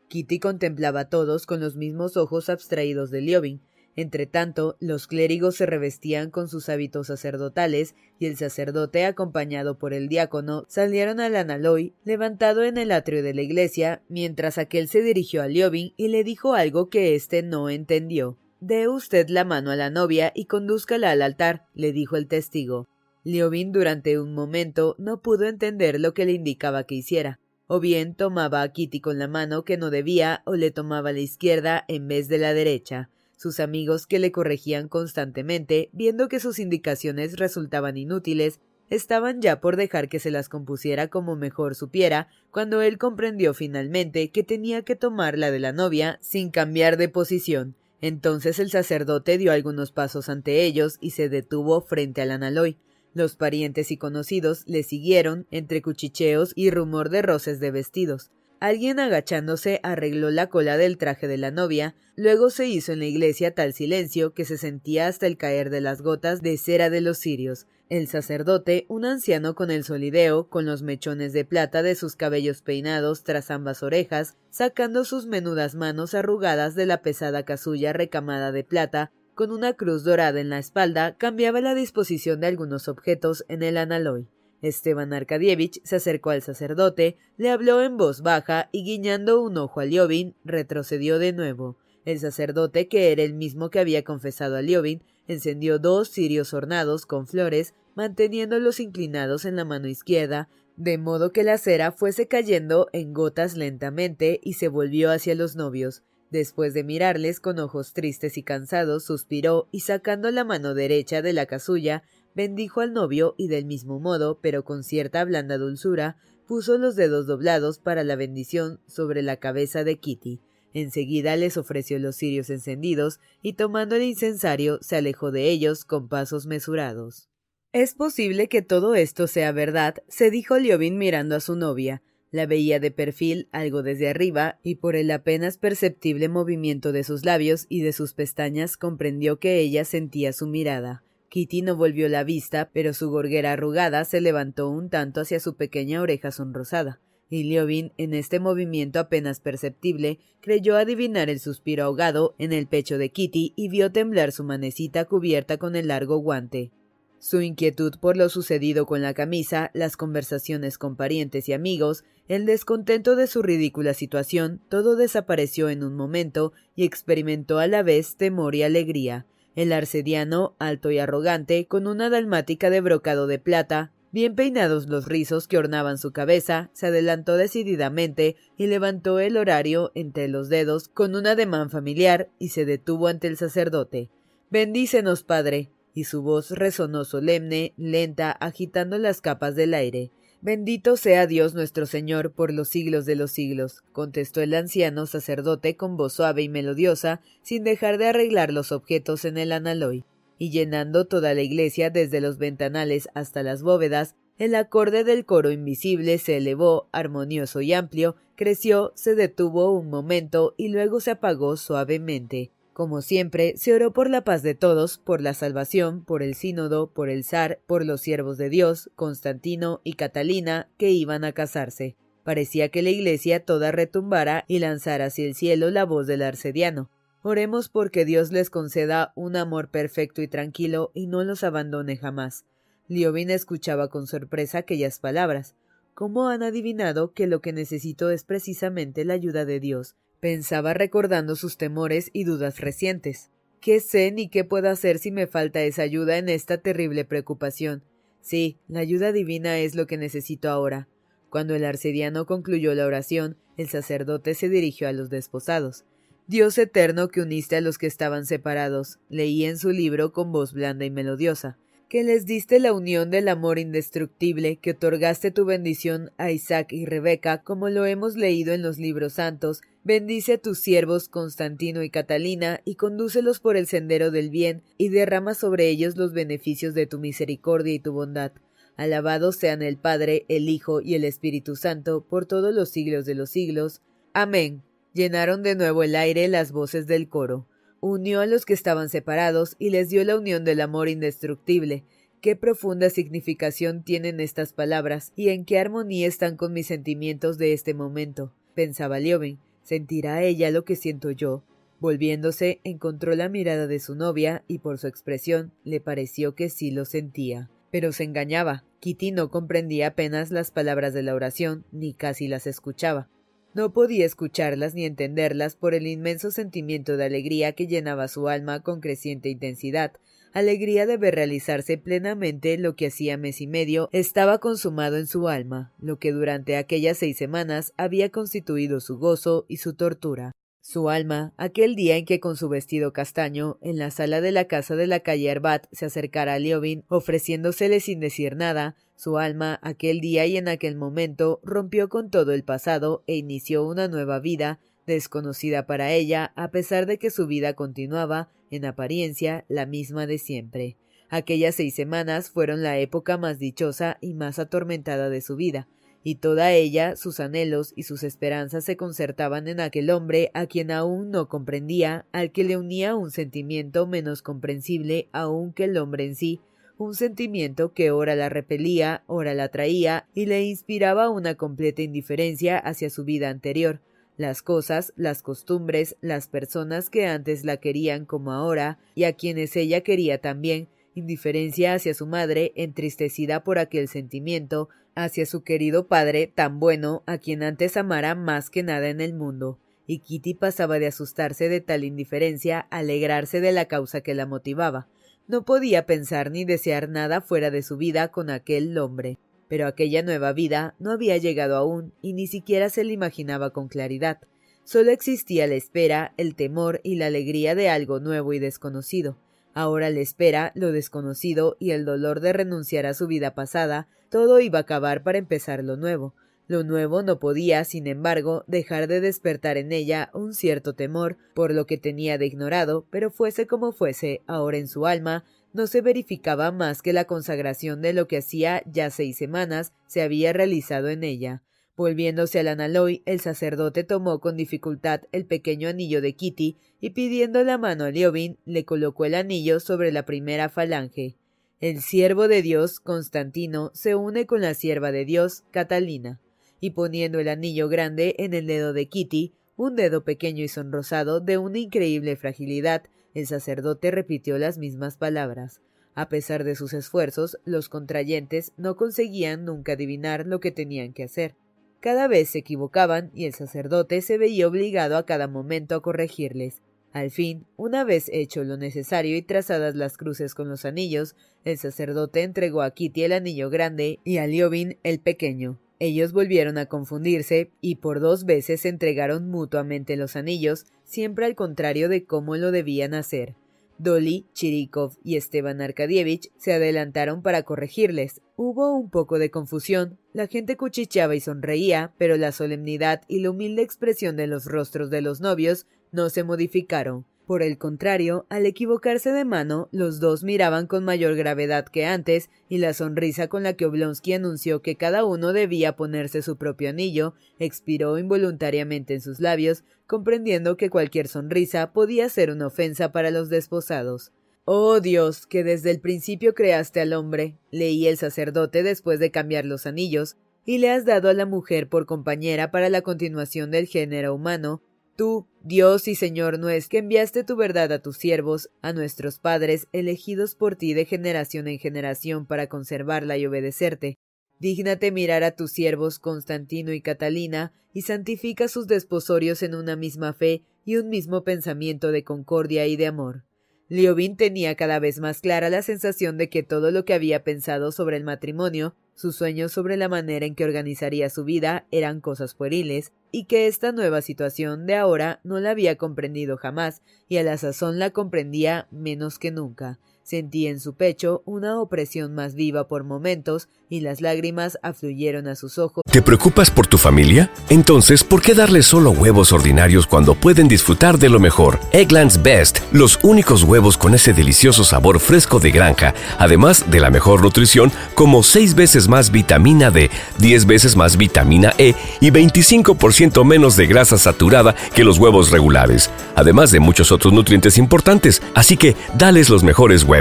Kitty 0.07 0.39
contemplaba 0.39 1.01
a 1.01 1.09
todos 1.09 1.45
con 1.45 1.59
los 1.59 1.75
mismos 1.75 2.15
ojos 2.15 2.49
abstraídos 2.49 3.11
de 3.11 3.21
Liobin. 3.21 3.61
Entretanto, 3.97 4.77
los 4.79 5.07
clérigos 5.07 5.57
se 5.57 5.65
revestían 5.65 6.31
con 6.31 6.47
sus 6.47 6.69
hábitos 6.69 7.07
sacerdotales, 7.07 7.93
y 8.17 8.27
el 8.27 8.37
sacerdote, 8.37 9.05
acompañado 9.05 9.77
por 9.77 9.93
el 9.93 10.07
diácono, 10.07 10.65
salieron 10.69 11.19
al 11.19 11.35
Analoy, 11.35 11.93
levantado 12.05 12.63
en 12.63 12.77
el 12.77 12.91
atrio 12.91 13.21
de 13.21 13.33
la 13.33 13.41
iglesia, 13.41 14.01
mientras 14.07 14.57
aquel 14.57 14.87
se 14.87 15.01
dirigió 15.01 15.41
a 15.41 15.47
Liobin 15.47 15.93
y 15.97 16.07
le 16.07 16.23
dijo 16.23 16.53
algo 16.53 16.89
que 16.89 17.15
éste 17.15 17.43
no 17.43 17.69
entendió. 17.69 18.37
Dé 18.63 18.87
usted 18.87 19.27
la 19.29 19.43
mano 19.43 19.71
a 19.71 19.75
la 19.75 19.89
novia 19.89 20.31
y 20.35 20.45
condúzcala 20.45 21.09
al 21.09 21.23
altar, 21.23 21.65
le 21.73 21.91
dijo 21.91 22.15
el 22.15 22.27
testigo. 22.27 22.87
Liobin 23.23 23.71
durante 23.71 24.19
un 24.19 24.35
momento 24.35 24.95
no 24.99 25.19
pudo 25.19 25.45
entender 25.47 25.99
lo 25.99 26.13
que 26.13 26.27
le 26.27 26.33
indicaba 26.33 26.83
que 26.83 26.93
hiciera. 26.93 27.39
O 27.65 27.79
bien 27.79 28.13
tomaba 28.13 28.61
a 28.61 28.71
Kitty 28.71 28.99
con 28.99 29.17
la 29.17 29.27
mano 29.27 29.65
que 29.65 29.77
no 29.77 29.89
debía, 29.89 30.43
o 30.45 30.53
le 30.55 30.69
tomaba 30.69 31.11
la 31.11 31.21
izquierda 31.21 31.83
en 31.87 32.07
vez 32.07 32.27
de 32.27 32.37
la 32.37 32.53
derecha. 32.53 33.09
Sus 33.35 33.59
amigos 33.59 34.05
que 34.05 34.19
le 34.19 34.31
corregían 34.31 34.89
constantemente, 34.89 35.89
viendo 35.91 36.27
que 36.27 36.39
sus 36.39 36.59
indicaciones 36.59 37.37
resultaban 37.37 37.97
inútiles, 37.97 38.59
estaban 38.91 39.41
ya 39.41 39.59
por 39.59 39.75
dejar 39.75 40.07
que 40.07 40.19
se 40.19 40.29
las 40.29 40.49
compusiera 40.49 41.07
como 41.07 41.35
mejor 41.35 41.73
supiera, 41.73 42.27
cuando 42.51 42.83
él 42.83 42.99
comprendió 42.99 43.55
finalmente 43.55 44.29
que 44.29 44.43
tenía 44.43 44.83
que 44.83 44.95
tomar 44.95 45.39
la 45.39 45.49
de 45.49 45.59
la 45.59 45.71
novia 45.71 46.19
sin 46.21 46.51
cambiar 46.51 46.97
de 46.97 47.09
posición, 47.09 47.75
entonces 48.01 48.59
el 48.59 48.71
sacerdote 48.71 49.37
dio 49.37 49.51
algunos 49.51 49.91
pasos 49.91 50.27
ante 50.27 50.63
ellos 50.63 50.97
y 50.99 51.11
se 51.11 51.29
detuvo 51.29 51.81
frente 51.81 52.21
al 52.21 52.31
Analoy. 52.31 52.77
Los 53.13 53.35
parientes 53.35 53.91
y 53.91 53.97
conocidos 53.97 54.63
le 54.67 54.83
siguieron 54.83 55.45
entre 55.51 55.81
cuchicheos 55.81 56.53
y 56.55 56.71
rumor 56.71 57.09
de 57.09 57.21
roces 57.21 57.59
de 57.59 57.71
vestidos. 57.71 58.31
Alguien 58.61 58.99
agachándose 58.99 59.79
arregló 59.81 60.29
la 60.29 60.45
cola 60.45 60.77
del 60.77 60.99
traje 60.99 61.27
de 61.27 61.39
la 61.39 61.49
novia, 61.49 61.95
luego 62.15 62.51
se 62.51 62.67
hizo 62.67 62.91
en 62.91 62.99
la 62.99 63.05
iglesia 63.05 63.55
tal 63.55 63.73
silencio 63.73 64.35
que 64.35 64.45
se 64.45 64.59
sentía 64.59 65.07
hasta 65.07 65.25
el 65.25 65.35
caer 65.35 65.71
de 65.71 65.81
las 65.81 66.03
gotas 66.03 66.43
de 66.43 66.55
cera 66.59 66.91
de 66.91 67.01
los 67.01 67.17
cirios. 67.17 67.65
El 67.89 68.07
sacerdote, 68.07 68.85
un 68.87 69.03
anciano 69.03 69.55
con 69.55 69.71
el 69.71 69.83
solideo, 69.83 70.47
con 70.47 70.67
los 70.67 70.83
mechones 70.83 71.33
de 71.33 71.43
plata 71.43 71.81
de 71.81 71.95
sus 71.95 72.15
cabellos 72.15 72.61
peinados 72.61 73.23
tras 73.23 73.49
ambas 73.49 73.81
orejas, 73.81 74.37
sacando 74.51 75.05
sus 75.05 75.25
menudas 75.25 75.73
manos 75.73 76.13
arrugadas 76.13 76.75
de 76.75 76.85
la 76.85 77.01
pesada 77.01 77.45
casulla 77.45 77.93
recamada 77.93 78.51
de 78.51 78.63
plata, 78.63 79.11
con 79.33 79.49
una 79.49 79.73
cruz 79.73 80.03
dorada 80.03 80.39
en 80.39 80.51
la 80.51 80.59
espalda, 80.59 81.15
cambiaba 81.17 81.61
la 81.61 81.73
disposición 81.73 82.39
de 82.39 82.45
algunos 82.45 82.87
objetos 82.87 83.43
en 83.47 83.63
el 83.63 83.75
analoy. 83.77 84.27
Esteban 84.61 85.13
Arkadievich 85.13 85.81
se 85.83 85.95
acercó 85.95 86.29
al 86.29 86.41
sacerdote, 86.41 87.17
le 87.37 87.49
habló 87.49 87.81
en 87.81 87.97
voz 87.97 88.21
baja 88.21 88.69
y 88.71 88.83
guiñando 88.83 89.41
un 89.41 89.57
ojo 89.57 89.79
a 89.79 89.85
Liobin, 89.85 90.35
retrocedió 90.43 91.19
de 91.19 91.33
nuevo. 91.33 91.77
El 92.05 92.19
sacerdote, 92.19 92.87
que 92.87 93.11
era 93.11 93.23
el 93.23 93.33
mismo 93.33 93.69
que 93.69 93.79
había 93.79 94.03
confesado 94.03 94.55
a 94.55 94.61
Liobin, 94.61 95.03
encendió 95.27 95.79
dos 95.79 96.09
cirios 96.09 96.53
ornados 96.53 97.05
con 97.05 97.27
flores, 97.27 97.73
manteniéndolos 97.95 98.79
inclinados 98.79 99.45
en 99.45 99.55
la 99.55 99.65
mano 99.65 99.87
izquierda, 99.87 100.49
de 100.77 100.97
modo 100.97 101.31
que 101.31 101.43
la 101.43 101.57
cera 101.57 101.91
fuese 101.91 102.27
cayendo 102.27 102.87
en 102.93 103.13
gotas 103.13 103.55
lentamente 103.55 104.39
y 104.43 104.53
se 104.53 104.67
volvió 104.67 105.11
hacia 105.11 105.35
los 105.35 105.55
novios. 105.55 106.03
Después 106.31 106.73
de 106.73 106.85
mirarles 106.85 107.41
con 107.41 107.59
ojos 107.59 107.93
tristes 107.93 108.37
y 108.37 108.43
cansados, 108.43 109.03
suspiró 109.03 109.67
y 109.71 109.81
sacando 109.81 110.31
la 110.31 110.45
mano 110.45 110.73
derecha 110.73 111.21
de 111.21 111.33
la 111.33 111.45
casulla, 111.45 112.03
bendijo 112.35 112.81
al 112.81 112.93
novio 112.93 113.35
y 113.37 113.47
del 113.47 113.65
mismo 113.65 113.99
modo, 113.99 114.39
pero 114.41 114.63
con 114.63 114.83
cierta 114.83 115.23
blanda 115.25 115.57
dulzura, 115.57 116.17
puso 116.47 116.77
los 116.77 116.95
dedos 116.95 117.27
doblados 117.27 117.79
para 117.79 118.03
la 118.03 118.15
bendición 118.15 118.79
sobre 118.87 119.21
la 119.21 119.37
cabeza 119.37 119.83
de 119.83 119.97
Kitty. 119.97 120.39
Enseguida 120.73 121.35
les 121.35 121.57
ofreció 121.57 121.99
los 121.99 122.15
cirios 122.15 122.49
encendidos 122.49 123.19
y 123.41 123.53
tomando 123.53 123.95
el 123.95 124.03
incensario 124.03 124.79
se 124.81 124.95
alejó 124.95 125.31
de 125.31 125.49
ellos 125.49 125.85
con 125.85 126.07
pasos 126.07 126.45
mesurados. 126.45 127.29
Es 127.73 127.93
posible 127.93 128.49
que 128.49 128.61
todo 128.61 128.95
esto 128.95 129.27
sea 129.27 129.51
verdad, 129.51 129.95
se 130.07 130.29
dijo 130.29 130.57
Liobin 130.57 130.97
mirando 130.97 131.35
a 131.35 131.39
su 131.39 131.55
novia. 131.55 132.01
La 132.29 132.45
veía 132.45 132.79
de 132.79 132.91
perfil, 132.91 133.49
algo 133.51 133.83
desde 133.83 134.09
arriba, 134.09 134.59
y 134.63 134.75
por 134.75 134.95
el 134.95 135.11
apenas 135.11 135.57
perceptible 135.57 136.29
movimiento 136.29 136.93
de 136.93 137.03
sus 137.03 137.25
labios 137.25 137.65
y 137.67 137.81
de 137.81 137.91
sus 137.91 138.13
pestañas 138.13 138.77
comprendió 138.77 139.39
que 139.39 139.59
ella 139.59 139.83
sentía 139.83 140.31
su 140.31 140.47
mirada. 140.47 141.03
Kitty 141.31 141.63
no 141.63 141.75
volvió 141.75 142.07
la 142.09 142.23
vista, 142.23 142.69
pero 142.71 142.93
su 142.93 143.09
gorguera 143.09 143.53
arrugada 143.53 144.05
se 144.05 144.21
levantó 144.21 144.69
un 144.69 144.91
tanto 144.91 145.21
hacia 145.21 145.39
su 145.39 145.55
pequeña 145.55 146.03
oreja 146.03 146.29
sonrosada 146.29 147.01
y 147.31 147.45
Liobin, 147.45 147.93
en 147.97 148.13
este 148.13 148.41
movimiento 148.41 148.99
apenas 148.99 149.39
perceptible, 149.39 150.19
creyó 150.41 150.75
adivinar 150.75 151.29
el 151.29 151.39
suspiro 151.39 151.85
ahogado 151.85 152.35
en 152.37 152.51
el 152.51 152.67
pecho 152.67 152.97
de 152.97 153.09
Kitty 153.09 153.53
y 153.55 153.69
vio 153.69 153.91
temblar 153.91 154.33
su 154.33 154.43
manecita 154.43 155.05
cubierta 155.05 155.57
con 155.57 155.77
el 155.77 155.87
largo 155.87 156.17
guante. 156.17 156.71
Su 157.19 157.41
inquietud 157.41 157.93
por 158.01 158.17
lo 158.17 158.27
sucedido 158.27 158.85
con 158.85 159.01
la 159.01 159.13
camisa, 159.13 159.71
las 159.73 159.95
conversaciones 159.95 160.77
con 160.77 160.97
parientes 160.97 161.47
y 161.47 161.53
amigos, 161.53 162.03
el 162.27 162.45
descontento 162.45 163.15
de 163.15 163.27
su 163.27 163.41
ridícula 163.41 163.93
situación, 163.93 164.59
todo 164.67 164.97
desapareció 164.97 165.69
en 165.69 165.83
un 165.83 165.95
momento 165.95 166.51
y 166.75 166.83
experimentó 166.83 167.59
a 167.59 167.67
la 167.67 167.81
vez 167.81 168.17
temor 168.17 168.55
y 168.55 168.63
alegría. 168.63 169.25
El 169.55 169.73
arcediano, 169.73 170.55
alto 170.59 170.91
y 170.91 170.99
arrogante, 170.99 171.67
con 171.67 171.87
una 171.87 172.09
dalmática 172.09 172.69
de 172.69 172.81
brocado 172.81 173.27
de 173.27 173.39
plata, 173.39 173.91
Bien 174.13 174.35
peinados 174.35 174.89
los 174.89 175.05
rizos 175.05 175.47
que 175.47 175.57
ornaban 175.57 175.97
su 175.97 176.11
cabeza, 176.11 176.69
se 176.73 176.87
adelantó 176.87 177.37
decididamente 177.37 178.35
y 178.57 178.67
levantó 178.67 179.19
el 179.19 179.37
horario 179.37 179.93
entre 179.95 180.27
los 180.27 180.49
dedos 180.49 180.89
con 180.89 181.15
un 181.15 181.27
ademán 181.27 181.69
familiar 181.69 182.29
y 182.37 182.49
se 182.49 182.65
detuvo 182.65 183.07
ante 183.07 183.27
el 183.27 183.37
sacerdote. 183.37 184.09
Bendícenos, 184.49 185.23
Padre. 185.23 185.71
Y 185.93 186.05
su 186.05 186.21
voz 186.21 186.51
resonó 186.51 187.05
solemne, 187.05 187.73
lenta, 187.77 188.31
agitando 188.31 188.97
las 188.97 189.21
capas 189.21 189.55
del 189.55 189.73
aire. 189.73 190.11
Bendito 190.41 190.97
sea 190.97 191.27
Dios 191.27 191.53
nuestro 191.53 191.85
Señor 191.85 192.31
por 192.31 192.51
los 192.51 192.67
siglos 192.67 193.05
de 193.05 193.15
los 193.15 193.31
siglos, 193.31 193.83
contestó 193.91 194.41
el 194.41 194.55
anciano 194.55 195.05
sacerdote 195.05 195.77
con 195.77 195.97
voz 195.97 196.13
suave 196.13 196.41
y 196.41 196.49
melodiosa, 196.49 197.21
sin 197.43 197.63
dejar 197.63 197.99
de 197.99 198.07
arreglar 198.07 198.51
los 198.51 198.71
objetos 198.71 199.23
en 199.25 199.37
el 199.37 199.51
analoy 199.51 200.03
y 200.41 200.49
llenando 200.49 201.05
toda 201.05 201.35
la 201.35 201.43
iglesia 201.43 201.91
desde 201.91 202.19
los 202.19 202.39
ventanales 202.39 203.09
hasta 203.13 203.43
las 203.43 203.61
bóvedas, 203.61 204.15
el 204.39 204.55
acorde 204.55 205.03
del 205.03 205.23
coro 205.23 205.51
invisible 205.51 206.17
se 206.17 206.37
elevó, 206.37 206.89
armonioso 206.91 207.61
y 207.61 207.73
amplio, 207.73 208.15
creció, 208.35 208.91
se 208.95 209.13
detuvo 209.13 209.71
un 209.71 209.91
momento 209.91 210.55
y 210.57 210.69
luego 210.69 210.99
se 210.99 211.11
apagó 211.11 211.57
suavemente. 211.57 212.49
Como 212.81 213.03
siempre, 213.03 213.53
se 213.57 213.75
oró 213.75 213.93
por 213.93 214.09
la 214.09 214.23
paz 214.23 214.41
de 214.41 214.55
todos, 214.55 214.97
por 214.97 215.21
la 215.21 215.35
salvación, 215.35 216.03
por 216.03 216.23
el 216.23 216.33
sínodo, 216.33 216.91
por 216.91 217.09
el 217.11 217.23
zar, 217.23 217.59
por 217.67 217.85
los 217.85 218.01
siervos 218.01 218.39
de 218.39 218.49
Dios, 218.49 218.89
Constantino 218.95 219.81
y 219.83 219.93
Catalina, 219.93 220.67
que 220.79 220.89
iban 220.89 221.23
a 221.23 221.31
casarse. 221.31 221.95
Parecía 222.23 222.69
que 222.69 222.81
la 222.81 222.89
iglesia 222.89 223.45
toda 223.45 223.71
retumbara 223.71 224.45
y 224.47 224.57
lanzara 224.57 225.05
hacia 225.05 225.27
el 225.27 225.35
cielo 225.35 225.69
la 225.69 225.85
voz 225.85 226.07
del 226.07 226.23
arcediano. 226.23 226.89
Oremos 227.21 227.69
porque 227.69 228.03
Dios 228.03 228.31
les 228.31 228.49
conceda 228.49 229.13
un 229.15 229.35
amor 229.35 229.69
perfecto 229.69 230.23
y 230.23 230.27
tranquilo 230.27 230.89
y 230.95 231.05
no 231.05 231.23
los 231.23 231.43
abandone 231.43 231.97
jamás. 231.97 232.45
Liovin 232.87 233.29
escuchaba 233.29 233.89
con 233.89 234.07
sorpresa 234.07 234.57
aquellas 234.57 234.97
palabras. 234.97 235.53
¿Cómo 235.93 236.29
han 236.29 236.41
adivinado 236.41 237.13
que 237.13 237.27
lo 237.27 237.41
que 237.41 237.53
necesito 237.53 238.09
es 238.09 238.23
precisamente 238.23 239.05
la 239.05 239.13
ayuda 239.13 239.45
de 239.45 239.59
Dios? 239.59 239.97
Pensaba 240.21 240.75
recordando 240.75 241.35
sus 241.35 241.57
temores 241.57 242.11
y 242.13 242.25
dudas 242.25 242.59
recientes. 242.59 243.31
¿Qué 243.59 243.79
sé 243.79 244.11
ni 244.11 244.29
qué 244.29 244.43
puedo 244.43 244.69
hacer 244.69 244.99
si 244.99 245.09
me 245.09 245.25
falta 245.25 245.63
esa 245.63 245.81
ayuda 245.81 246.19
en 246.19 246.29
esta 246.29 246.59
terrible 246.59 247.05
preocupación? 247.05 247.83
Sí, 248.21 248.59
la 248.67 248.81
ayuda 248.81 249.13
divina 249.13 249.57
es 249.57 249.73
lo 249.73 249.87
que 249.87 249.97
necesito 249.97 250.51
ahora. 250.51 250.87
Cuando 251.31 251.55
el 251.55 251.65
arcediano 251.65 252.27
concluyó 252.27 252.75
la 252.75 252.85
oración, 252.85 253.35
el 253.57 253.67
sacerdote 253.67 254.35
se 254.35 254.47
dirigió 254.47 254.87
a 254.87 254.91
los 254.91 255.09
desposados. 255.09 255.85
Dios 256.27 256.55
eterno 256.59 257.07
que 257.07 257.21
uniste 257.21 257.55
a 257.55 257.61
los 257.61 257.79
que 257.79 257.87
estaban 257.87 258.27
separados, 258.27 258.99
leí 259.09 259.45
en 259.45 259.57
su 259.57 259.71
libro 259.71 260.13
con 260.13 260.31
voz 260.31 260.53
blanda 260.53 260.85
y 260.85 260.91
melodiosa, 260.91 261.57
que 261.91 262.05
les 262.05 262.25
diste 262.25 262.61
la 262.61 262.71
unión 262.71 263.09
del 263.09 263.27
amor 263.27 263.59
indestructible, 263.59 264.55
que 264.55 264.71
otorgaste 264.71 265.29
tu 265.29 265.43
bendición 265.43 266.09
a 266.17 266.31
Isaac 266.31 266.71
y 266.71 266.85
Rebeca, 266.85 267.43
como 267.43 267.67
lo 267.67 267.85
hemos 267.85 268.15
leído 268.15 268.53
en 268.53 268.61
los 268.61 268.77
libros 268.77 269.11
santos, 269.11 269.61
bendice 269.83 270.35
a 270.35 270.37
tus 270.37 270.59
siervos 270.59 271.09
Constantino 271.09 271.83
y 271.83 271.89
Catalina, 271.89 272.61
y 272.63 272.75
condúcelos 272.75 273.41
por 273.41 273.57
el 273.57 273.67
sendero 273.67 274.09
del 274.09 274.29
bien, 274.29 274.63
y 274.77 274.87
derrama 274.87 275.33
sobre 275.33 275.67
ellos 275.67 275.97
los 275.97 276.13
beneficios 276.13 276.73
de 276.73 276.87
tu 276.87 276.97
misericordia 276.97 277.73
y 277.73 277.79
tu 277.79 277.91
bondad. 277.91 278.31
Alabados 278.77 279.35
sean 279.35 279.61
el 279.61 279.75
Padre, 279.75 280.25
el 280.29 280.47
Hijo 280.47 280.79
y 280.79 280.95
el 280.95 281.03
Espíritu 281.03 281.57
Santo, 281.57 282.05
por 282.09 282.25
todos 282.25 282.55
los 282.55 282.69
siglos 282.69 283.05
de 283.05 283.15
los 283.15 283.31
siglos. 283.31 283.81
Amén. 284.13 284.63
Llenaron 284.93 285.43
de 285.43 285.55
nuevo 285.55 285.83
el 285.83 285.97
aire 285.97 286.29
las 286.29 286.53
voces 286.53 286.87
del 286.87 287.09
coro. 287.09 287.47
Unió 287.83 288.21
a 288.21 288.27
los 288.27 288.45
que 288.45 288.53
estaban 288.53 288.89
separados 288.89 289.55
y 289.57 289.71
les 289.71 289.89
dio 289.89 290.03
la 290.03 290.15
unión 290.15 290.45
del 290.45 290.61
amor 290.61 290.87
indestructible. 290.87 291.83
Qué 292.21 292.35
profunda 292.35 292.91
significación 292.91 293.81
tienen 293.81 294.19
estas 294.19 294.53
palabras 294.53 295.11
y 295.15 295.29
en 295.29 295.45
qué 295.45 295.57
armonía 295.57 296.07
están 296.07 296.37
con 296.37 296.53
mis 296.53 296.67
sentimientos 296.67 297.39
de 297.39 297.53
este 297.53 297.73
momento. 297.73 298.31
Pensaba 298.53 298.99
Liobin. 298.99 299.39
¿Sentirá 299.63 300.21
ella 300.21 300.51
lo 300.51 300.63
que 300.63 300.75
siento 300.75 301.09
yo? 301.09 301.43
Volviéndose, 301.79 302.59
encontró 302.63 303.15
la 303.15 303.29
mirada 303.29 303.65
de 303.65 303.79
su 303.79 303.95
novia 303.95 304.43
y 304.47 304.59
por 304.59 304.77
su 304.77 304.85
expresión 304.85 305.51
le 305.63 305.81
pareció 305.81 306.35
que 306.35 306.49
sí 306.49 306.69
lo 306.69 306.85
sentía. 306.85 307.49
Pero 307.71 307.93
se 307.93 308.03
engañaba. 308.03 308.63
Kitty 308.79 309.09
no 309.11 309.31
comprendía 309.31 309.87
apenas 309.87 310.29
las 310.29 310.51
palabras 310.51 310.93
de 310.93 311.01
la 311.01 311.15
oración, 311.15 311.65
ni 311.71 311.93
casi 311.93 312.27
las 312.27 312.45
escuchaba. 312.45 313.09
No 313.53 313.73
podía 313.73 314.05
escucharlas 314.05 314.75
ni 314.75 314.85
entenderlas 314.85 315.55
por 315.55 315.73
el 315.73 315.85
inmenso 315.85 316.31
sentimiento 316.31 316.95
de 316.95 317.05
alegría 317.05 317.51
que 317.51 317.67
llenaba 317.67 318.07
su 318.07 318.29
alma 318.29 318.61
con 318.61 318.79
creciente 318.79 319.29
intensidad, 319.29 319.91
alegría 320.33 320.85
de 320.85 320.95
ver 320.95 321.15
realizarse 321.15 321.77
plenamente 321.77 322.57
lo 322.57 322.77
que 322.77 322.87
hacía 322.87 323.17
mes 323.17 323.41
y 323.41 323.47
medio 323.47 323.89
estaba 323.91 324.39
consumado 324.39 324.97
en 324.97 325.07
su 325.07 325.27
alma, 325.27 325.73
lo 325.79 325.99
que 325.99 326.13
durante 326.13 326.55
aquellas 326.55 326.97
seis 326.97 327.17
semanas 327.17 327.73
había 327.75 328.09
constituido 328.09 328.79
su 328.79 328.97
gozo 328.97 329.45
y 329.49 329.57
su 329.57 329.73
tortura. 329.73 330.31
Su 330.63 330.89
alma, 330.89 331.33
aquel 331.37 331.75
día 331.75 331.97
en 331.97 332.05
que 332.05 332.19
con 332.19 332.37
su 332.37 332.47
vestido 332.47 332.93
castaño, 332.93 333.57
en 333.61 333.79
la 333.79 333.89
sala 333.89 334.21
de 334.21 334.31
la 334.31 334.45
casa 334.45 334.75
de 334.75 334.85
la 334.87 334.99
calle 334.99 335.31
Arbat, 335.31 335.65
se 335.71 335.87
acercara 335.87 336.35
a 336.35 336.39
Liobin, 336.39 336.85
ofreciéndosele 336.87 337.79
sin 337.79 337.99
decir 337.99 338.35
nada, 338.35 338.75
su 339.01 339.17
alma, 339.17 339.59
aquel 339.63 339.99
día 339.99 340.27
y 340.27 340.37
en 340.37 340.47
aquel 340.47 340.75
momento, 340.75 341.39
rompió 341.41 341.89
con 341.89 342.11
todo 342.11 342.33
el 342.33 342.43
pasado 342.43 343.03
e 343.07 343.15
inició 343.15 343.65
una 343.65 343.87
nueva 343.87 344.19
vida, 344.19 344.59
desconocida 344.85 345.65
para 345.65 345.91
ella, 345.91 346.33
a 346.35 346.51
pesar 346.51 346.85
de 346.85 346.99
que 346.99 347.09
su 347.09 347.25
vida 347.25 347.55
continuaba, 347.55 348.29
en 348.51 348.63
apariencia, 348.63 349.43
la 349.47 349.65
misma 349.65 350.05
de 350.05 350.19
siempre. 350.19 350.77
Aquellas 351.09 351.55
seis 351.55 351.73
semanas 351.73 352.29
fueron 352.29 352.61
la 352.61 352.77
época 352.77 353.17
más 353.17 353.39
dichosa 353.39 353.97
y 354.01 354.13
más 354.13 354.37
atormentada 354.37 355.09
de 355.09 355.21
su 355.21 355.35
vida, 355.35 355.67
y 356.03 356.15
toda 356.15 356.51
ella, 356.51 356.95
sus 356.95 357.19
anhelos 357.19 357.73
y 357.75 357.83
sus 357.83 358.03
esperanzas 358.03 358.65
se 358.65 358.77
concertaban 358.77 359.47
en 359.47 359.61
aquel 359.61 359.89
hombre 359.89 360.29
a 360.35 360.45
quien 360.45 360.69
aún 360.69 361.09
no 361.09 361.27
comprendía, 361.27 362.05
al 362.11 362.31
que 362.31 362.43
le 362.43 362.55
unía 362.55 362.93
un 362.93 363.09
sentimiento 363.09 363.87
menos 363.87 364.21
comprensible 364.21 365.09
aún 365.11 365.53
que 365.53 365.63
el 365.63 365.77
hombre 365.79 366.05
en 366.05 366.15
sí, 366.15 366.39
un 366.81 366.95
sentimiento 366.95 367.73
que 367.73 367.91
ora 367.91 368.15
la 368.15 368.27
repelía, 368.27 369.03
ora 369.05 369.35
la 369.35 369.45
atraía 369.45 370.07
y 370.15 370.25
le 370.25 370.43
inspiraba 370.43 371.09
una 371.09 371.35
completa 371.35 371.83
indiferencia 371.83 372.57
hacia 372.57 372.89
su 372.89 373.05
vida 373.05 373.29
anterior, 373.29 373.81
las 374.17 374.41
cosas, 374.41 374.91
las 374.95 375.21
costumbres, 375.21 375.95
las 376.01 376.27
personas 376.27 376.89
que 376.89 377.05
antes 377.05 377.45
la 377.45 377.57
querían 377.57 378.05
como 378.05 378.31
ahora, 378.31 378.79
y 378.95 379.03
a 379.03 379.13
quienes 379.13 379.55
ella 379.55 379.81
quería 379.81 380.21
también, 380.21 380.69
indiferencia 380.95 381.75
hacia 381.75 381.93
su 381.93 382.07
madre, 382.07 382.51
entristecida 382.55 383.43
por 383.43 383.59
aquel 383.59 383.87
sentimiento, 383.87 384.69
hacia 384.95 385.27
su 385.27 385.43
querido 385.43 385.87
padre 385.87 386.25
tan 386.25 386.59
bueno, 386.59 387.03
a 387.05 387.19
quien 387.19 387.43
antes 387.43 387.77
amara 387.77 388.15
más 388.15 388.49
que 388.49 388.63
nada 388.63 388.89
en 388.89 389.01
el 389.01 389.13
mundo, 389.13 389.59
y 389.85 389.99
Kitty 389.99 390.33
pasaba 390.33 390.79
de 390.79 390.87
asustarse 390.87 391.47
de 391.47 391.61
tal 391.61 391.83
indiferencia 391.83 392.65
a 392.71 392.79
alegrarse 392.79 393.39
de 393.39 393.51
la 393.51 393.65
causa 393.65 394.01
que 394.01 394.15
la 394.15 394.25
motivaba. 394.25 394.87
No 395.31 395.45
podía 395.45 395.85
pensar 395.85 396.29
ni 396.29 396.43
desear 396.43 396.89
nada 396.89 397.21
fuera 397.21 397.51
de 397.51 397.63
su 397.63 397.77
vida 397.77 398.09
con 398.09 398.29
aquel 398.29 398.77
hombre. 398.77 399.17
Pero 399.47 399.65
aquella 399.65 400.03
nueva 400.03 400.33
vida 400.33 400.75
no 400.77 400.91
había 400.91 401.15
llegado 401.15 401.55
aún 401.55 401.93
y 402.01 402.11
ni 402.11 402.27
siquiera 402.27 402.69
se 402.69 402.83
la 402.83 402.91
imaginaba 402.91 403.51
con 403.51 403.69
claridad. 403.69 404.19
Solo 404.65 404.91
existía 404.91 405.47
la 405.47 405.55
espera, 405.55 406.13
el 406.17 406.35
temor 406.35 406.81
y 406.83 406.97
la 406.97 407.05
alegría 407.05 407.55
de 407.55 407.69
algo 407.69 408.01
nuevo 408.01 408.33
y 408.33 408.39
desconocido. 408.39 409.17
Ahora 409.53 409.89
la 409.89 410.01
espera, 410.01 410.51
lo 410.53 410.73
desconocido 410.73 411.55
y 411.59 411.71
el 411.71 411.85
dolor 411.85 412.19
de 412.19 412.33
renunciar 412.33 412.85
a 412.85 412.93
su 412.93 413.07
vida 413.07 413.33
pasada, 413.33 413.87
todo 414.09 414.41
iba 414.41 414.59
a 414.59 414.63
acabar 414.63 415.01
para 415.01 415.17
empezar 415.17 415.63
lo 415.63 415.77
nuevo. 415.77 416.13
Lo 416.51 416.65
nuevo 416.65 417.01
no 417.01 417.17
podía, 417.17 417.63
sin 417.63 417.87
embargo, 417.87 418.43
dejar 418.45 418.89
de 418.89 418.99
despertar 418.99 419.55
en 419.55 419.71
ella 419.71 420.11
un 420.13 420.33
cierto 420.33 420.75
temor 420.75 421.15
por 421.33 421.53
lo 421.53 421.65
que 421.65 421.77
tenía 421.77 422.17
de 422.17 422.25
ignorado, 422.25 422.85
pero 422.91 423.09
fuese 423.09 423.47
como 423.47 423.71
fuese, 423.71 424.21
ahora 424.27 424.57
en 424.57 424.67
su 424.67 424.85
alma 424.85 425.23
no 425.53 425.65
se 425.65 425.79
verificaba 425.79 426.51
más 426.51 426.81
que 426.81 426.91
la 426.91 427.05
consagración 427.05 427.81
de 427.81 427.93
lo 427.93 428.05
que 428.09 428.17
hacía 428.17 428.63
ya 428.65 428.89
seis 428.89 429.15
semanas 429.15 429.71
se 429.87 430.01
había 430.01 430.33
realizado 430.33 430.89
en 430.89 431.05
ella. 431.05 431.41
Volviéndose 431.77 432.41
al 432.41 432.49
analoy, 432.49 433.01
el 433.05 433.21
sacerdote 433.21 433.85
tomó 433.85 434.19
con 434.19 434.35
dificultad 434.35 435.03
el 435.13 435.25
pequeño 435.25 435.69
anillo 435.69 436.01
de 436.01 436.17
Kitty 436.17 436.57
y 436.81 436.89
pidiendo 436.89 437.45
la 437.45 437.57
mano 437.57 437.85
a 437.85 437.91
Liobin, 437.91 438.39
le 438.43 438.65
colocó 438.65 439.05
el 439.05 439.15
anillo 439.15 439.61
sobre 439.61 439.93
la 439.93 440.03
primera 440.03 440.49
falange. 440.49 441.15
El 441.61 441.79
siervo 441.79 442.27
de 442.27 442.41
Dios, 442.41 442.81
Constantino, 442.81 443.71
se 443.73 443.95
une 443.95 444.25
con 444.25 444.41
la 444.41 444.53
sierva 444.53 444.91
de 444.91 445.05
Dios, 445.05 445.43
Catalina, 445.51 446.19
y 446.61 446.69
poniendo 446.69 447.19
el 447.19 447.27
anillo 447.27 447.67
grande 447.67 448.15
en 448.19 448.33
el 448.33 448.47
dedo 448.47 448.71
de 448.71 448.87
Kitty, 448.87 449.33
un 449.57 449.75
dedo 449.75 450.05
pequeño 450.05 450.43
y 450.43 450.47
sonrosado 450.47 451.19
de 451.19 451.37
una 451.37 451.59
increíble 451.59 452.15
fragilidad, 452.15 452.83
el 453.13 453.27
sacerdote 453.27 453.91
repitió 453.91 454.37
las 454.37 454.57
mismas 454.57 454.95
palabras. 454.95 455.59
A 455.93 456.07
pesar 456.07 456.45
de 456.45 456.55
sus 456.55 456.73
esfuerzos, 456.73 457.37
los 457.43 457.67
contrayentes 457.67 458.53
no 458.55 458.77
conseguían 458.77 459.43
nunca 459.43 459.73
adivinar 459.73 460.25
lo 460.25 460.39
que 460.39 460.51
tenían 460.51 460.93
que 460.93 461.03
hacer. 461.03 461.35
Cada 461.81 462.07
vez 462.07 462.29
se 462.29 462.39
equivocaban 462.39 463.11
y 463.13 463.25
el 463.25 463.33
sacerdote 463.33 464.01
se 464.01 464.17
veía 464.17 464.47
obligado 464.47 464.95
a 464.95 465.05
cada 465.05 465.27
momento 465.27 465.75
a 465.75 465.81
corregirles. 465.81 466.61
Al 466.93 467.09
fin, 467.09 467.45
una 467.57 467.83
vez 467.83 468.09
hecho 468.13 468.43
lo 468.43 468.57
necesario 468.57 469.17
y 469.17 469.21
trazadas 469.21 469.75
las 469.75 469.97
cruces 469.97 470.35
con 470.35 470.47
los 470.47 470.65
anillos, 470.65 471.15
el 471.43 471.57
sacerdote 471.57 472.21
entregó 472.21 472.61
a 472.61 472.71
Kitty 472.71 473.03
el 473.03 473.13
anillo 473.13 473.49
grande 473.49 473.99
y 474.03 474.17
a 474.17 474.27
Liobin 474.27 474.77
el 474.83 474.99
pequeño. 474.99 475.59
Ellos 475.83 476.13
volvieron 476.13 476.59
a 476.59 476.67
confundirse 476.67 477.49
y 477.59 477.77
por 477.77 478.01
dos 478.01 478.25
veces 478.25 478.67
entregaron 478.67 479.31
mutuamente 479.31 479.97
los 479.97 480.15
anillos, 480.15 480.67
siempre 480.83 481.25
al 481.25 481.33
contrario 481.33 481.89
de 481.89 482.05
cómo 482.05 482.35
lo 482.35 482.51
debían 482.51 482.93
hacer. 482.93 483.33
Dolly, 483.79 484.27
Chirikov 484.35 484.99
y 485.03 485.15
Esteban 485.15 485.59
Arkadievich 485.59 486.31
se 486.37 486.53
adelantaron 486.53 487.23
para 487.23 487.41
corregirles. 487.41 488.21
Hubo 488.35 488.77
un 488.77 488.91
poco 488.91 489.17
de 489.17 489.31
confusión. 489.31 489.97
La 490.13 490.27
gente 490.27 490.55
cuchicheaba 490.55 491.15
y 491.15 491.19
sonreía, 491.19 491.95
pero 491.97 492.15
la 492.15 492.31
solemnidad 492.31 493.01
y 493.07 493.21
la 493.21 493.31
humilde 493.31 493.63
expresión 493.63 494.15
de 494.15 494.27
los 494.27 494.45
rostros 494.45 494.91
de 494.91 495.01
los 495.01 495.19
novios 495.19 495.65
no 495.91 496.11
se 496.11 496.23
modificaron. 496.23 497.07
Por 497.31 497.43
el 497.43 497.57
contrario, 497.57 498.25
al 498.27 498.45
equivocarse 498.45 499.13
de 499.13 499.23
mano, 499.23 499.69
los 499.71 500.01
dos 500.01 500.21
miraban 500.21 500.67
con 500.67 500.83
mayor 500.83 501.15
gravedad 501.15 501.63
que 501.63 501.85
antes, 501.85 502.29
y 502.49 502.57
la 502.57 502.73
sonrisa 502.73 503.29
con 503.29 503.43
la 503.43 503.53
que 503.53 503.65
Oblonsky 503.65 504.11
anunció 504.11 504.61
que 504.61 504.75
cada 504.75 505.05
uno 505.05 505.31
debía 505.31 505.77
ponerse 505.77 506.23
su 506.23 506.35
propio 506.35 506.67
anillo 506.71 507.13
expiró 507.39 507.97
involuntariamente 507.97 508.95
en 508.95 508.99
sus 508.99 509.21
labios, 509.21 509.63
comprendiendo 509.87 510.57
que 510.57 510.69
cualquier 510.69 511.07
sonrisa 511.07 511.71
podía 511.71 512.09
ser 512.09 512.31
una 512.31 512.47
ofensa 512.47 512.91
para 512.91 513.11
los 513.11 513.29
desposados. 513.29 514.11
Oh 514.43 514.81
Dios, 514.81 515.25
que 515.25 515.45
desde 515.45 515.71
el 515.71 515.79
principio 515.79 516.33
creaste 516.33 516.81
al 516.81 516.91
hombre, 516.91 517.37
leí 517.49 517.87
el 517.87 517.95
sacerdote 517.95 518.61
después 518.61 518.99
de 518.99 519.11
cambiar 519.11 519.45
los 519.45 519.65
anillos, 519.65 520.17
y 520.43 520.57
le 520.57 520.69
has 520.69 520.83
dado 520.83 521.07
a 521.07 521.13
la 521.13 521.25
mujer 521.25 521.69
por 521.69 521.85
compañera 521.85 522.51
para 522.51 522.67
la 522.67 522.81
continuación 522.81 523.51
del 523.51 523.67
género 523.67 524.13
humano, 524.13 524.61
Tú, 524.95 525.27
Dios 525.43 525.87
y 525.87 525.95
Señor 525.95 526.37
nuestro, 526.37 526.69
que 526.69 526.77
enviaste 526.79 527.23
tu 527.23 527.35
verdad 527.35 527.71
a 527.71 527.81
tus 527.81 527.97
siervos, 527.97 528.49
a 528.61 528.73
nuestros 528.73 529.19
padres, 529.19 529.67
elegidos 529.71 530.35
por 530.35 530.55
ti 530.55 530.73
de 530.73 530.85
generación 530.85 531.47
en 531.47 531.59
generación 531.59 532.25
para 532.25 532.47
conservarla 532.47 533.17
y 533.17 533.25
obedecerte, 533.25 533.97
dígnate 534.39 534.91
mirar 534.91 535.23
a 535.23 535.35
tus 535.35 535.51
siervos 535.51 535.99
Constantino 535.99 536.73
y 536.73 536.81
Catalina, 536.81 537.53
y 537.73 537.83
santifica 537.83 538.47
sus 538.47 538.67
desposorios 538.67 539.43
en 539.43 539.55
una 539.55 539.75
misma 539.75 540.13
fe 540.13 540.43
y 540.65 540.75
un 540.75 540.89
mismo 540.89 541.23
pensamiento 541.23 541.91
de 541.91 542.03
concordia 542.03 542.67
y 542.67 542.75
de 542.75 542.87
amor. 542.87 543.23
Liobin 543.69 544.17
tenía 544.17 544.55
cada 544.55 544.79
vez 544.79 544.99
más 544.99 545.21
clara 545.21 545.49
la 545.49 545.61
sensación 545.61 546.17
de 546.17 546.29
que 546.29 546.43
todo 546.43 546.71
lo 546.71 546.83
que 546.83 546.93
había 546.93 547.23
pensado 547.23 547.71
sobre 547.71 547.95
el 547.95 548.03
matrimonio 548.03 548.75
sus 548.95 549.15
sueños 549.15 549.51
sobre 549.51 549.77
la 549.77 549.89
manera 549.89 550.25
en 550.25 550.35
que 550.35 550.43
organizaría 550.43 551.09
su 551.09 551.23
vida 551.23 551.65
eran 551.71 552.01
cosas 552.01 552.33
pueriles, 552.33 552.91
y 553.11 553.25
que 553.25 553.47
esta 553.47 553.71
nueva 553.71 554.01
situación 554.01 554.65
de 554.65 554.75
ahora 554.75 555.19
no 555.23 555.39
la 555.39 555.51
había 555.51 555.75
comprendido 555.77 556.37
jamás, 556.37 556.81
y 557.07 557.17
a 557.17 557.23
la 557.23 557.37
sazón 557.37 557.79
la 557.79 557.89
comprendía 557.89 558.67
menos 558.71 559.19
que 559.19 559.31
nunca. 559.31 559.79
Sentí 560.11 560.47
en 560.47 560.59
su 560.59 560.73
pecho 560.73 561.23
una 561.25 561.61
opresión 561.61 562.13
más 562.13 562.35
viva 562.35 562.67
por 562.67 562.83
momentos 562.83 563.47
y 563.69 563.79
las 563.79 564.01
lágrimas 564.01 564.59
afluyeron 564.61 565.25
a 565.29 565.37
sus 565.37 565.57
ojos. 565.57 565.83
¿Te 565.89 566.01
preocupas 566.01 566.51
por 566.51 566.67
tu 566.67 566.77
familia? 566.77 567.31
Entonces, 567.47 568.03
¿por 568.03 568.21
qué 568.21 568.33
darles 568.33 568.65
solo 568.65 568.91
huevos 568.91 569.31
ordinarios 569.31 569.87
cuando 569.87 570.13
pueden 570.13 570.49
disfrutar 570.49 570.97
de 570.97 571.07
lo 571.07 571.21
mejor? 571.21 571.61
Eggland's 571.71 572.21
Best, 572.21 572.59
los 572.73 572.99
únicos 573.03 573.43
huevos 573.43 573.77
con 573.77 573.95
ese 573.95 574.11
delicioso 574.11 574.65
sabor 574.65 574.99
fresco 574.99 575.39
de 575.39 575.51
granja, 575.51 575.93
además 576.17 576.69
de 576.69 576.81
la 576.81 576.89
mejor 576.89 577.21
nutrición, 577.21 577.71
como 577.95 578.21
6 578.21 578.55
veces 578.55 578.89
más 578.89 579.11
vitamina 579.11 579.71
D, 579.71 579.89
10 580.17 580.45
veces 580.45 580.75
más 580.75 580.97
vitamina 580.97 581.53
E 581.57 581.73
y 582.01 582.11
25% 582.11 583.23
menos 583.23 583.55
de 583.55 583.65
grasa 583.65 583.97
saturada 583.97 584.55
que 584.75 584.83
los 584.83 584.97
huevos 584.97 585.31
regulares, 585.31 585.89
además 586.17 586.51
de 586.51 586.59
muchos 586.59 586.91
otros 586.91 587.13
nutrientes 587.13 587.57
importantes. 587.57 588.21
Así 588.35 588.57
que, 588.57 588.75
dales 588.97 589.29
los 589.29 589.43
mejores 589.43 589.83
huevos 589.83 590.00